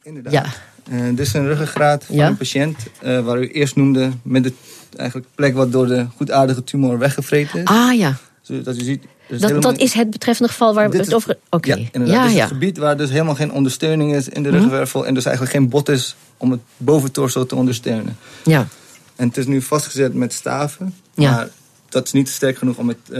Inderdaad. 0.04 0.34
Ja. 0.34 0.46
Uh, 0.90 1.06
dit 1.06 1.20
is 1.20 1.34
een 1.34 1.48
ruggengraat 1.48 2.06
van 2.06 2.20
een 2.20 2.38
patiënt 2.38 2.78
waar 3.02 3.42
u 3.42 3.48
eerst 3.48 3.76
noemde 3.76 4.12
met 4.24 4.44
de 4.44 4.54
eigenlijk 4.96 5.30
plek 5.36 5.54
wat 5.54 5.72
door 5.72 5.88
de 5.88 6.06
goedaardige 6.16 6.64
tumor 6.64 6.98
weggevreten 6.98 7.62
is. 7.62 7.68
Ah 7.68 7.98
ja. 7.98 8.16
Zodat 8.42 8.76
u 8.76 8.84
ziet, 8.84 9.04
dat, 9.28 9.62
dat 9.62 9.78
is 9.78 9.94
het 9.94 10.10
betreffende 10.10 10.52
geval 10.52 10.74
waar 10.74 10.90
we 10.90 10.98
het 10.98 11.14
over... 11.14 11.38
Oké. 11.50 11.88
Ja. 11.92 12.06
Ja, 12.06 12.28
het 12.28 12.48
gebied 12.48 12.78
waar 12.78 12.98
dus 12.98 13.10
helemaal 13.10 13.36
geen 13.36 13.52
ondersteuning 13.52 14.14
is 14.14 14.30
in 14.30 14.44
de 14.44 14.50
mhm. 14.50 14.58
ruggenwervel... 14.58 15.06
en 15.06 15.14
dus 15.14 15.26
eigenlijk 15.26 15.56
geen 15.56 15.70
bot 15.70 15.90
is 15.90 16.16
om 16.38 16.52
het 16.52 16.60
boventorso 16.78 17.46
te 17.46 17.56
ondersteunen. 17.56 18.18
Ja. 18.44 18.68
En 19.16 19.28
het 19.28 19.38
is 19.38 19.46
nu 19.46 19.62
vastgezet 19.62 20.14
met 20.14 20.34
staven. 20.34 20.96
Ja. 21.14 21.32
Maar 21.32 21.50
dat 21.90 22.06
is 22.06 22.12
niet 22.12 22.30
sterk 22.30 22.58
genoeg 22.58 22.78
om 22.78 22.88
het 22.88 22.98
uh, 23.12 23.20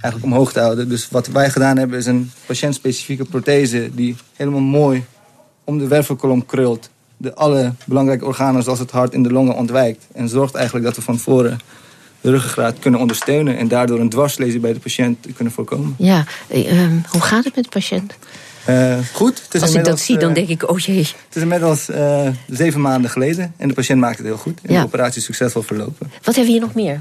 eigenlijk 0.00 0.24
omhoog 0.24 0.52
te 0.52 0.60
houden. 0.60 0.88
Dus 0.88 1.08
wat 1.10 1.26
wij 1.26 1.50
gedaan 1.50 1.76
hebben 1.76 1.98
is 1.98 2.06
een 2.06 2.30
patiëntspecifieke 2.46 3.24
prothese... 3.24 3.90
die 3.92 4.16
helemaal 4.32 4.60
mooi 4.60 5.04
om 5.64 5.78
de 5.78 5.88
wervelkolom 5.88 6.46
krult. 6.46 6.90
De 7.16 7.34
alle 7.34 7.72
belangrijke 7.84 8.24
organen 8.24 8.62
zoals 8.62 8.78
het 8.78 8.90
hart 8.90 9.14
en 9.14 9.22
de 9.22 9.32
longen 9.32 9.54
ontwijkt. 9.54 10.06
En 10.12 10.28
zorgt 10.28 10.54
eigenlijk 10.54 10.86
dat 10.86 10.96
we 10.96 11.02
van 11.02 11.18
voren 11.18 11.58
de 12.20 12.30
ruggengraat 12.30 12.78
kunnen 12.78 13.00
ondersteunen... 13.00 13.56
en 13.58 13.68
daardoor 13.68 14.00
een 14.00 14.08
dwarslesie 14.08 14.60
bij 14.60 14.72
de 14.72 14.78
patiënt 14.78 15.26
kunnen 15.34 15.52
voorkomen. 15.52 15.94
Ja, 15.98 16.24
uh, 16.54 16.86
hoe 17.08 17.20
gaat 17.20 17.44
het 17.44 17.54
met 17.54 17.64
de 17.64 17.70
patiënt? 17.70 18.14
Uh, 18.68 18.98
goed. 19.12 19.42
Het 19.44 19.54
is 19.54 19.60
Als 19.60 19.74
ik 19.74 19.84
dat 19.84 20.00
zie, 20.00 20.18
dan 20.18 20.32
denk 20.32 20.48
ik, 20.48 20.70
oh 20.70 20.78
jee. 20.78 20.98
Het 20.98 21.36
is 21.36 21.42
inmiddels 21.42 21.90
uh, 21.90 22.28
zeven 22.48 22.80
maanden 22.80 23.10
geleden 23.10 23.54
en 23.56 23.68
de 23.68 23.74
patiënt 23.74 24.00
maakt 24.00 24.18
het 24.18 24.26
heel 24.26 24.36
goed. 24.36 24.58
En 24.62 24.74
de 24.74 24.82
operatie 24.82 25.18
is 25.18 25.24
succesvol 25.24 25.62
verlopen. 25.62 26.10
Wat 26.22 26.34
hebben 26.34 26.44
we 26.44 26.50
hier 26.50 26.60
nog 26.60 26.74
meer? 26.74 27.00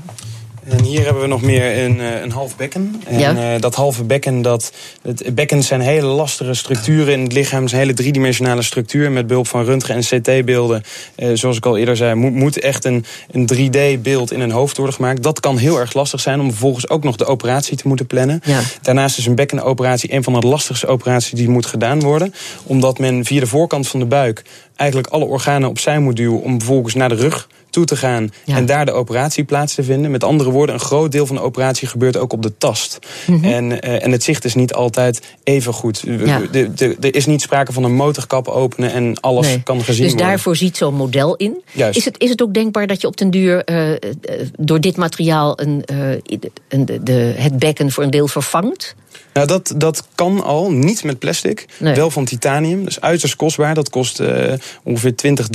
En 0.68 0.84
hier 0.84 1.04
hebben 1.04 1.22
we 1.22 1.28
nog 1.28 1.42
meer 1.42 1.84
een, 1.84 2.00
eh, 2.00 2.22
een 2.22 2.32
half 2.32 2.56
bekken. 2.56 3.02
En 3.06 3.20
ja. 3.20 3.54
uh, 3.54 3.62
dat 3.62 3.76
halve 3.76 4.04
bekken, 4.04 4.42
dat, 4.42 4.72
het 5.02 5.36
bekken 5.36 5.64
zijn 5.64 5.82
hele 5.82 6.08
lastige 6.08 6.54
structuren 6.54 7.14
in 7.14 7.24
het 7.24 7.34
lichaam. 7.34 7.60
Het 7.60 7.68
is 7.68 7.72
een 7.72 7.78
hele 7.78 7.94
driedimensionale 7.94 8.62
structuur. 8.62 9.12
Met 9.12 9.28
behulp 9.28 9.48
van 9.48 9.66
röntgen- 9.66 9.96
en 9.96 10.02
CT-beelden, 10.02 10.84
uh, 11.16 11.30
zoals 11.34 11.58
ik 11.58 11.66
al 11.66 11.78
eerder 11.78 11.96
zei, 11.96 12.16
moet, 12.16 12.34
moet 12.34 12.60
echt 12.60 12.86
een, 12.86 13.06
een 13.32 13.50
3D-beeld 13.54 14.32
in 14.32 14.40
een 14.40 14.52
hoofd 14.52 14.78
worden 14.78 14.96
gemaakt. 14.96 15.24
Dat 15.24 15.40
kan 15.40 15.58
heel 15.58 15.80
erg 15.80 15.94
lastig 15.94 16.20
zijn 16.20 16.40
om 16.40 16.50
vervolgens 16.50 16.90
ook 16.90 17.04
nog 17.04 17.16
de 17.16 17.26
operatie 17.26 17.78
te 17.78 17.88
moeten 17.88 18.08
plannen. 18.08 18.42
Ja. 18.46 18.60
Daarnaast 18.82 19.18
is 19.18 19.26
een 19.26 19.36
bekkenoperatie 19.36 20.14
een 20.14 20.24
van 20.24 20.34
de 20.34 20.48
lastigste 20.48 20.88
operaties 20.88 21.32
die 21.32 21.50
moet 21.50 21.66
gedaan 21.66 22.00
worden. 22.00 22.34
Omdat 22.64 23.00
men 23.00 23.26
via 23.26 23.40
de 23.40 23.48
voorkant 23.48 23.88
van 23.88 24.00
de 24.00 24.06
buik 24.06 24.44
eigenlijk 24.76 25.08
alle 25.08 25.26
organen 25.26 25.70
opzij 25.70 26.00
moet 26.00 26.16
duwen 26.16 26.42
om 26.42 26.58
vervolgens 26.58 26.94
naar 26.94 27.10
de 27.10 27.16
rug 27.16 27.48
toe 27.74 27.86
te 27.86 27.96
gaan 27.96 28.32
en 28.46 28.66
daar 28.66 28.86
de 28.86 28.92
operatie 28.92 29.44
plaats 29.44 29.74
te 29.76 29.84
vinden. 29.84 30.12
Met 30.12 30.24
andere 30.24 30.50
woorden, 30.50 30.76
een 30.76 30.82
groot 30.82 31.12
deel 31.12 31.26
van 31.26 31.36
de 31.36 31.42
operatie 31.42 31.88
gebeurt 31.88 32.18
ook 32.18 32.34
op 32.34 32.42
de 32.42 32.58
tast. 32.58 33.00
Mhm. 33.28 33.44
en, 33.44 33.72
uh, 33.72 34.04
en 34.04 34.12
het 34.12 34.24
zicht 34.24 34.46
is 34.46 34.56
niet 34.56 34.74
altijd 34.74 35.22
even 35.44 35.74
goed. 35.74 36.04
Er 37.02 37.16
is 37.16 37.26
niet 37.26 37.42
sprake 37.42 37.74
van 37.74 37.84
een 37.84 37.96
motorkap 37.96 38.48
openen 38.48 38.92
en 38.94 39.20
alles 39.20 39.48
kan 39.64 39.78
gezien 39.78 39.86
dus 39.86 39.98
worden. 39.98 40.18
Dus 40.18 40.28
daarvoor 40.28 40.56
ziet 40.56 40.78
zo'n 40.78 40.96
model 40.96 41.36
in. 41.36 41.62
Juist. 41.72 41.98
Is, 41.98 42.06
het, 42.06 42.20
is 42.20 42.30
het 42.30 42.42
ook 42.42 42.54
denkbaar 42.54 42.88
dat 42.88 43.02
je 43.02 43.08
op 43.08 43.18
den 43.18 43.30
duur 43.30 43.72
uh, 43.72 43.92
door 44.60 44.82
dit 44.82 44.98
materiaal 44.98 45.60
een, 45.60 45.84
een, 46.68 46.86
de, 46.86 47.04
de, 47.04 47.34
het 47.38 47.60
bekken 47.60 47.92
voor 47.92 48.04
een 48.04 48.10
deel 48.10 48.28
vervangt? 48.28 48.96
Nou, 49.34 49.48
dat, 49.48 49.74
dat 49.78 50.08
kan 50.16 50.44
al, 50.44 50.72
niet 50.72 51.04
met 51.04 51.20
plastic. 51.20 51.66
Wel 51.80 52.12
van 52.12 52.26
titanium. 52.26 52.80
Dat 52.80 52.90
is 52.90 53.02
uiterst 53.02 53.36
kostbaar. 53.36 53.74
Dat 53.74 53.90
kost 53.90 54.20
uh, 54.20 54.54
ongeveer 54.84 55.16
20, 55.16 55.48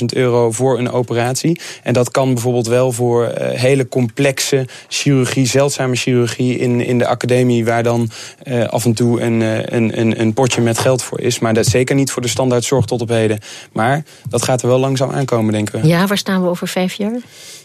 30.000 0.00 0.04
euro 0.06 0.50
voor 0.50 0.78
een 0.78 0.90
operatie. 0.90 1.60
En 1.82 1.92
dat 1.92 2.10
kan 2.10 2.32
bijvoorbeeld 2.34 2.66
wel 2.66 2.92
voor 2.92 3.24
uh, 3.24 3.50
hele 3.50 3.88
complexe 3.88 4.66
chirurgie, 4.88 5.46
zeldzame 5.46 5.96
chirurgie 5.96 6.58
in, 6.58 6.80
in 6.80 6.98
de 6.98 7.06
academie, 7.06 7.64
waar 7.64 7.82
dan 7.82 8.10
uh, 8.44 8.64
af 8.64 8.84
en 8.84 8.94
toe 8.94 9.20
een, 9.20 9.40
een, 9.74 10.00
een, 10.00 10.20
een 10.20 10.32
potje 10.32 10.60
met 10.60 10.78
geld 10.78 11.02
voor 11.02 11.20
is. 11.20 11.38
Maar 11.38 11.54
dat 11.54 11.66
zeker 11.66 11.94
niet 11.94 12.10
voor 12.10 12.22
de 12.22 12.28
standaard 12.28 12.64
zorg 12.64 12.84
tot 12.84 13.00
op 13.00 13.08
heden. 13.08 13.38
Maar 13.72 14.04
dat 14.28 14.42
gaat 14.42 14.62
er 14.62 14.68
wel 14.68 14.78
langzaam 14.78 15.10
aankomen, 15.10 15.52
denken 15.52 15.80
we. 15.80 15.86
Ja, 15.86 16.06
waar 16.06 16.18
staan 16.18 16.42
we 16.42 16.48
over 16.48 16.68
vijf 16.68 16.92
jaar? 16.92 17.20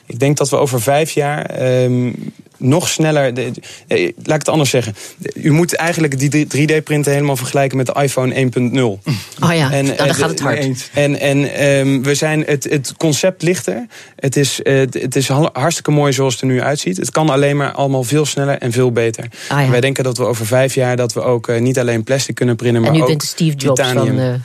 Ik 0.05 0.19
denk 0.19 0.37
dat 0.37 0.49
we 0.49 0.55
over 0.55 0.81
vijf 0.81 1.11
jaar 1.11 1.63
um, 1.83 2.33
nog 2.63 2.89
sneller. 2.89 3.33
De, 3.33 3.51
laat 3.87 4.09
ik 4.15 4.15
het 4.25 4.49
anders 4.49 4.69
zeggen. 4.69 4.95
U 5.33 5.51
moet 5.51 5.75
eigenlijk 5.75 6.19
die 6.19 6.45
3D-printen 6.45 7.11
helemaal 7.11 7.35
vergelijken 7.35 7.77
met 7.77 7.85
de 7.85 7.93
iPhone 8.01 8.33
1.0. 8.33 8.79
Oh 9.43 9.53
ja, 9.53 9.71
en, 9.71 9.85
nou, 9.85 9.97
dan 9.97 10.07
uh, 10.07 10.13
gaat 10.13 10.29
het 10.29 10.39
hard. 10.39 10.89
En, 10.93 11.19
en 11.19 11.65
um, 11.65 12.03
we 12.03 12.15
zijn 12.15 12.43
het, 12.45 12.63
het 12.63 12.93
concept 12.97 13.41
lichter. 13.41 13.87
Het 14.15 14.35
is, 14.35 14.59
uh, 14.63 14.79
het 14.79 15.15
is 15.15 15.27
hartstikke 15.53 15.91
mooi 15.91 16.13
zoals 16.13 16.33
het 16.33 16.41
er 16.41 16.47
nu 16.47 16.61
uitziet. 16.61 16.97
Het 16.97 17.11
kan 17.11 17.29
alleen 17.29 17.57
maar 17.57 17.71
allemaal 17.71 18.03
veel 18.03 18.25
sneller 18.25 18.57
en 18.57 18.71
veel 18.71 18.91
beter. 18.91 19.25
Ja. 19.49 19.69
Wij 19.69 19.81
denken 19.81 20.03
dat 20.03 20.17
we 20.17 20.25
over 20.25 20.45
vijf 20.45 20.75
jaar 20.75 20.95
dat 20.95 21.13
we 21.13 21.21
ook 21.21 21.47
uh, 21.47 21.59
niet 21.59 21.79
alleen 21.79 22.03
plastic 22.03 22.35
kunnen 22.35 22.55
printen, 22.55 22.81
maar 22.81 22.91
ook. 22.91 22.97
En 22.97 23.03
u 23.03 23.07
bent 23.07 23.23
Steve 23.23 23.57
Jobs 23.57 23.81
titanium. 23.81 24.17
van. 24.17 24.41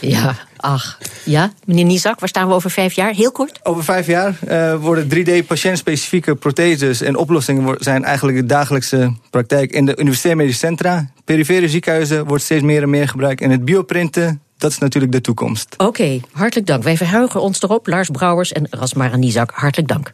Ja, 0.00 0.36
ach. 0.56 0.98
Ja, 1.24 1.52
meneer 1.64 1.84
Nizak, 1.84 2.20
waar 2.20 2.28
staan 2.28 2.48
we 2.48 2.54
over 2.54 2.70
vijf 2.70 2.92
jaar? 2.92 3.12
Heel 3.12 3.32
kort. 3.32 3.60
Over 3.62 3.84
vijf 3.84 4.06
jaar 4.06 4.38
uh, 4.48 4.74
worden 4.74 5.04
3D-patiëntspecifieke 5.04 6.34
protheses 6.34 7.00
en 7.00 7.16
oplossingen 7.16 7.76
zijn 7.78 8.04
eigenlijk 8.04 8.38
de 8.38 8.46
dagelijkse 8.46 9.14
praktijk 9.30 9.72
in 9.72 9.86
de 9.86 9.98
universitaire 9.98 10.40
medische 10.40 10.66
centra. 10.66 11.10
Perifere 11.24 11.68
ziekenhuizen 11.68 12.26
wordt 12.26 12.44
steeds 12.44 12.62
meer 12.62 12.82
en 12.82 12.90
meer 12.90 13.08
gebruikt. 13.08 13.40
En 13.40 13.50
het 13.50 13.64
bioprinten, 13.64 14.40
dat 14.58 14.70
is 14.70 14.78
natuurlijk 14.78 15.12
de 15.12 15.20
toekomst. 15.20 15.74
Oké, 15.76 16.20
hartelijk 16.32 16.66
dank. 16.66 16.82
Wij 16.82 16.96
verheugen 16.96 17.40
ons 17.40 17.62
erop. 17.62 17.86
Lars 17.86 18.08
Brouwers 18.08 18.52
en 18.52 18.66
Rasmara 18.70 19.16
Nizak, 19.16 19.50
hartelijk 19.54 19.88
dank. 19.88 20.12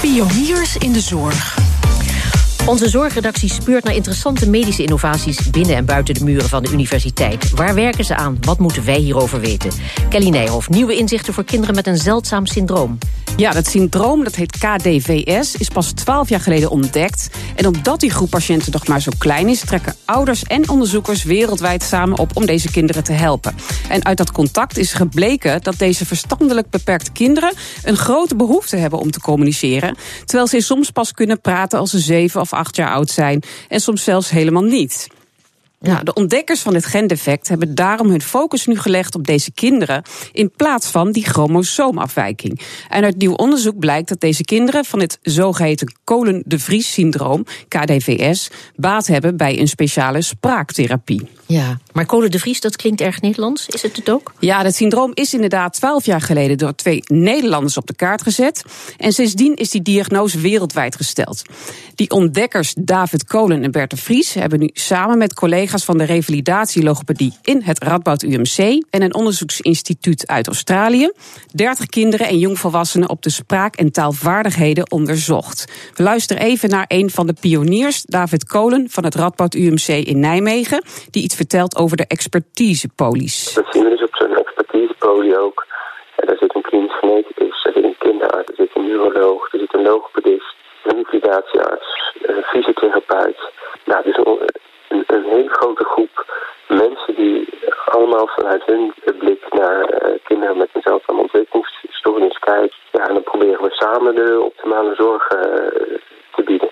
Pioniers 0.00 0.76
in 0.76 0.92
de 0.92 1.00
zorg. 1.00 1.67
Onze 2.68 2.88
zorgredactie 2.88 3.48
speurt 3.52 3.84
naar 3.84 3.94
interessante 3.94 4.50
medische 4.50 4.82
innovaties 4.82 5.50
binnen 5.50 5.76
en 5.76 5.84
buiten 5.84 6.14
de 6.14 6.24
muren 6.24 6.48
van 6.48 6.62
de 6.62 6.72
universiteit. 6.72 7.50
Waar 7.50 7.74
werken 7.74 8.04
ze 8.04 8.16
aan? 8.16 8.38
Wat 8.40 8.58
moeten 8.58 8.84
wij 8.84 8.98
hierover 8.98 9.40
weten? 9.40 9.70
Kelly 10.08 10.28
Nijhoff, 10.28 10.68
nieuwe 10.68 10.96
inzichten 10.96 11.34
voor 11.34 11.44
kinderen 11.44 11.74
met 11.74 11.86
een 11.86 11.96
zeldzaam 11.96 12.46
syndroom. 12.46 12.98
Ja, 13.38 13.50
dat 13.50 13.66
syndroom, 13.66 14.24
dat 14.24 14.34
heet 14.34 14.58
KDVS, 14.58 15.54
is 15.54 15.68
pas 15.68 15.92
12 15.92 16.28
jaar 16.28 16.40
geleden 16.40 16.70
ontdekt. 16.70 17.28
En 17.56 17.66
omdat 17.66 18.00
die 18.00 18.10
groep 18.10 18.30
patiënten 18.30 18.72
nog 18.72 18.86
maar 18.86 19.00
zo 19.00 19.10
klein 19.18 19.48
is, 19.48 19.60
trekken 19.60 19.94
ouders 20.04 20.42
en 20.42 20.68
onderzoekers 20.68 21.22
wereldwijd 21.22 21.82
samen 21.82 22.18
op 22.18 22.36
om 22.36 22.46
deze 22.46 22.70
kinderen 22.70 23.04
te 23.04 23.12
helpen. 23.12 23.54
En 23.88 24.04
uit 24.04 24.16
dat 24.16 24.32
contact 24.32 24.78
is 24.78 24.92
gebleken 24.92 25.62
dat 25.62 25.78
deze 25.78 26.06
verstandelijk 26.06 26.70
beperkte 26.70 27.12
kinderen 27.12 27.52
een 27.82 27.96
grote 27.96 28.36
behoefte 28.36 28.76
hebben 28.76 28.98
om 28.98 29.10
te 29.10 29.20
communiceren. 29.20 29.96
Terwijl 30.24 30.48
ze 30.48 30.60
soms 30.60 30.90
pas 30.90 31.12
kunnen 31.12 31.40
praten 31.40 31.78
als 31.78 31.90
ze 31.90 31.98
zeven 31.98 32.40
of 32.40 32.52
acht 32.52 32.76
jaar 32.76 32.90
oud 32.90 33.10
zijn 33.10 33.42
en 33.68 33.80
soms 33.80 34.04
zelfs 34.04 34.30
helemaal 34.30 34.62
niet. 34.62 35.08
Nou, 35.80 36.04
de 36.04 36.12
ontdekkers 36.12 36.60
van 36.60 36.72
dit 36.72 36.86
gendefect 36.86 37.48
hebben 37.48 37.74
daarom 37.74 38.10
hun 38.10 38.22
focus 38.22 38.66
nu 38.66 38.78
gelegd 38.78 39.14
op 39.14 39.26
deze 39.26 39.52
kinderen 39.52 40.02
in 40.32 40.50
plaats 40.56 40.86
van 40.86 41.12
die 41.12 41.24
chromosoomafwijking. 41.24 42.60
En 42.88 43.04
uit 43.04 43.16
nieuw 43.16 43.32
onderzoek 43.32 43.78
blijkt 43.78 44.08
dat 44.08 44.20
deze 44.20 44.44
kinderen 44.44 44.84
van 44.84 45.00
het 45.00 45.18
zogeheten 45.22 45.92
Kolen 46.04 46.42
de 46.46 46.58
Vries 46.58 46.92
syndroom, 46.92 47.44
KDVS, 47.68 48.50
baat 48.76 49.06
hebben 49.06 49.36
bij 49.36 49.58
een 49.58 49.68
speciale 49.68 50.22
spraaktherapie. 50.22 51.28
Ja, 51.48 51.78
maar 51.92 52.06
Kolen 52.06 52.30
de 52.30 52.38
Vries, 52.38 52.60
dat 52.60 52.76
klinkt 52.76 53.00
erg 53.00 53.20
Nederlands. 53.20 53.66
Is 53.66 53.82
het 53.82 53.96
het 53.96 54.10
ook? 54.10 54.32
Ja, 54.38 54.62
dat 54.62 54.74
syndroom 54.74 55.10
is 55.14 55.34
inderdaad 55.34 55.72
twaalf 55.72 56.04
jaar 56.04 56.20
geleden 56.20 56.58
door 56.58 56.74
twee 56.74 57.02
Nederlanders 57.06 57.76
op 57.76 57.86
de 57.86 57.94
kaart 57.94 58.22
gezet. 58.22 58.64
En 58.96 59.12
sindsdien 59.12 59.54
is 59.54 59.70
die 59.70 59.82
diagnose 59.82 60.40
wereldwijd 60.40 60.96
gesteld. 60.96 61.42
Die 61.94 62.10
ontdekkers 62.10 62.74
David 62.78 63.24
Kolen 63.24 63.62
en 63.62 63.70
Bert 63.70 63.90
de 63.90 63.96
Vries 63.96 64.34
hebben 64.34 64.58
nu 64.58 64.70
samen 64.72 65.18
met 65.18 65.34
collega's 65.34 65.84
van 65.84 65.98
de 65.98 66.04
revalidatielogopedie 66.04 67.32
in 67.42 67.62
het 67.62 67.82
Radboud 67.82 68.22
UMC 68.22 68.84
en 68.90 69.02
een 69.02 69.14
onderzoeksinstituut 69.14 70.26
uit 70.26 70.46
Australië 70.46 71.10
30 71.52 71.86
kinderen 71.86 72.28
en 72.28 72.38
jongvolwassenen 72.38 73.08
op 73.08 73.22
de 73.22 73.30
spraak- 73.30 73.76
en 73.76 73.92
taalvaardigheden 73.92 74.90
onderzocht. 74.90 75.64
We 75.94 76.02
luisteren 76.02 76.42
even 76.42 76.68
naar 76.68 76.84
een 76.88 77.10
van 77.10 77.26
de 77.26 77.34
pioniers, 77.40 78.02
David 78.02 78.44
Kolen 78.44 78.86
van 78.90 79.04
het 79.04 79.14
Radboud 79.14 79.54
UMC 79.54 79.88
in 79.88 80.20
Nijmegen, 80.20 80.84
die 81.10 81.22
iets 81.22 81.36
vertelt 81.42 81.78
over 81.82 81.96
de 81.96 82.06
expertisepolies. 82.16 83.54
Dat 83.54 83.66
zien 83.70 83.84
we 83.84 83.90
dus 83.90 84.02
op 84.02 84.16
zo'n 84.16 84.36
expertisepolie 84.36 85.38
ook. 85.38 85.66
Daar 86.16 86.36
zit 86.40 86.54
een 86.54 86.68
klinisch 86.68 86.98
geneticus, 86.98 87.64
er 87.64 87.72
zit 87.74 87.84
een 87.84 87.98
kinderarts, 87.98 88.50
er 88.50 88.56
zit 88.56 88.70
een 88.74 88.86
neuroloog, 88.86 89.52
er 89.52 89.58
zit 89.58 89.74
een 89.74 89.82
logopedist, 89.82 90.54
een 90.84 90.96
revalidatiearts, 90.96 91.88
een 92.22 92.42
fysiotherapeut. 92.42 93.40
Nou, 93.84 94.02
dus 94.04 94.16
een, 94.16 95.04
een, 95.06 95.24
hele 95.34 95.48
grote 95.48 95.84
groep 95.84 96.14
mensen 96.68 97.14
die 97.14 97.48
allemaal 97.84 98.26
vanuit 98.26 98.62
hun 98.66 98.92
blik 99.18 99.42
naar 99.52 99.80
uh, 99.80 100.18
kinderen 100.24 100.56
met 100.56 100.70
een 100.72 100.82
zeldzame 100.84 101.20
ontwikkelingsstoornis 101.20 102.38
kijken. 102.38 102.78
Ja, 102.92 103.08
en 103.08 103.14
dan 103.14 103.22
proberen 103.22 103.62
we 103.62 103.70
samen 103.70 104.14
de 104.14 104.40
optimale 104.40 104.94
zorg 104.94 105.32
uh, 105.32 105.40
te 106.34 106.42
bieden. 106.44 106.70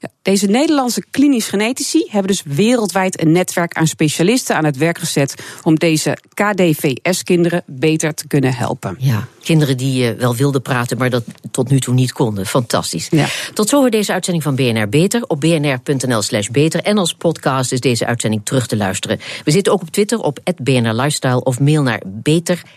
Ja, 0.00 0.08
Deze 0.32 0.46
Nederlandse 0.46 1.04
klinisch 1.10 1.48
genetici 1.48 2.06
hebben 2.10 2.30
dus 2.30 2.42
wereldwijd 2.46 3.20
een 3.20 3.32
netwerk 3.32 3.72
aan 3.72 3.86
specialisten 3.86 4.56
aan 4.56 4.64
het 4.64 4.76
werk 4.76 4.98
gezet 4.98 5.34
om 5.62 5.74
deze 5.74 6.16
KDVS-kinderen 6.34 7.62
beter 7.66 8.14
te 8.14 8.26
kunnen 8.26 8.54
helpen. 8.54 8.96
Ja, 8.98 9.28
kinderen 9.42 9.76
die 9.76 10.12
uh, 10.12 10.18
wel 10.18 10.36
wilden 10.36 10.62
praten, 10.62 10.98
maar 10.98 11.10
dat 11.10 11.24
tot 11.50 11.70
nu 11.70 11.80
toe 11.80 11.94
niet 11.94 12.12
konden. 12.12 12.46
Fantastisch. 12.46 13.08
Ja. 13.10 13.26
Tot 13.54 13.68
zover 13.68 13.90
deze 13.90 14.12
uitzending 14.12 14.44
van 14.44 14.54
BNR 14.54 14.88
Beter. 14.88 15.24
Op 15.26 15.40
bnr.nl/slash 15.40 16.48
beter. 16.48 16.80
En 16.80 16.98
als 16.98 17.14
podcast 17.14 17.72
is 17.72 17.80
deze 17.80 18.06
uitzending 18.06 18.44
terug 18.44 18.66
te 18.66 18.76
luisteren. 18.76 19.20
We 19.44 19.50
zitten 19.50 19.72
ook 19.72 19.80
op 19.80 19.90
Twitter 19.90 20.18
op 20.20 20.38
BNR 20.62 20.94
Lifestyle 20.94 21.42
of 21.42 21.60
mail 21.60 21.82
naar 21.82 22.02
beter.bnr.nl. 22.06 22.68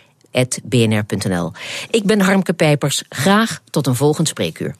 Ik 1.90 2.04
ben 2.04 2.20
Harmke 2.20 2.52
Pijpers. 2.52 3.02
Graag 3.08 3.60
tot 3.70 3.86
een 3.86 3.94
volgend 3.94 4.28
spreekuur. 4.28 4.74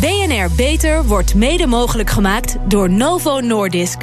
BNR 0.00 0.50
Beter 0.56 1.04
wordt 1.04 1.34
mede 1.34 1.66
mogelijk 1.66 2.10
gemaakt 2.10 2.56
door 2.68 2.90
Novo 2.90 3.40
Nordisk. 3.40 3.98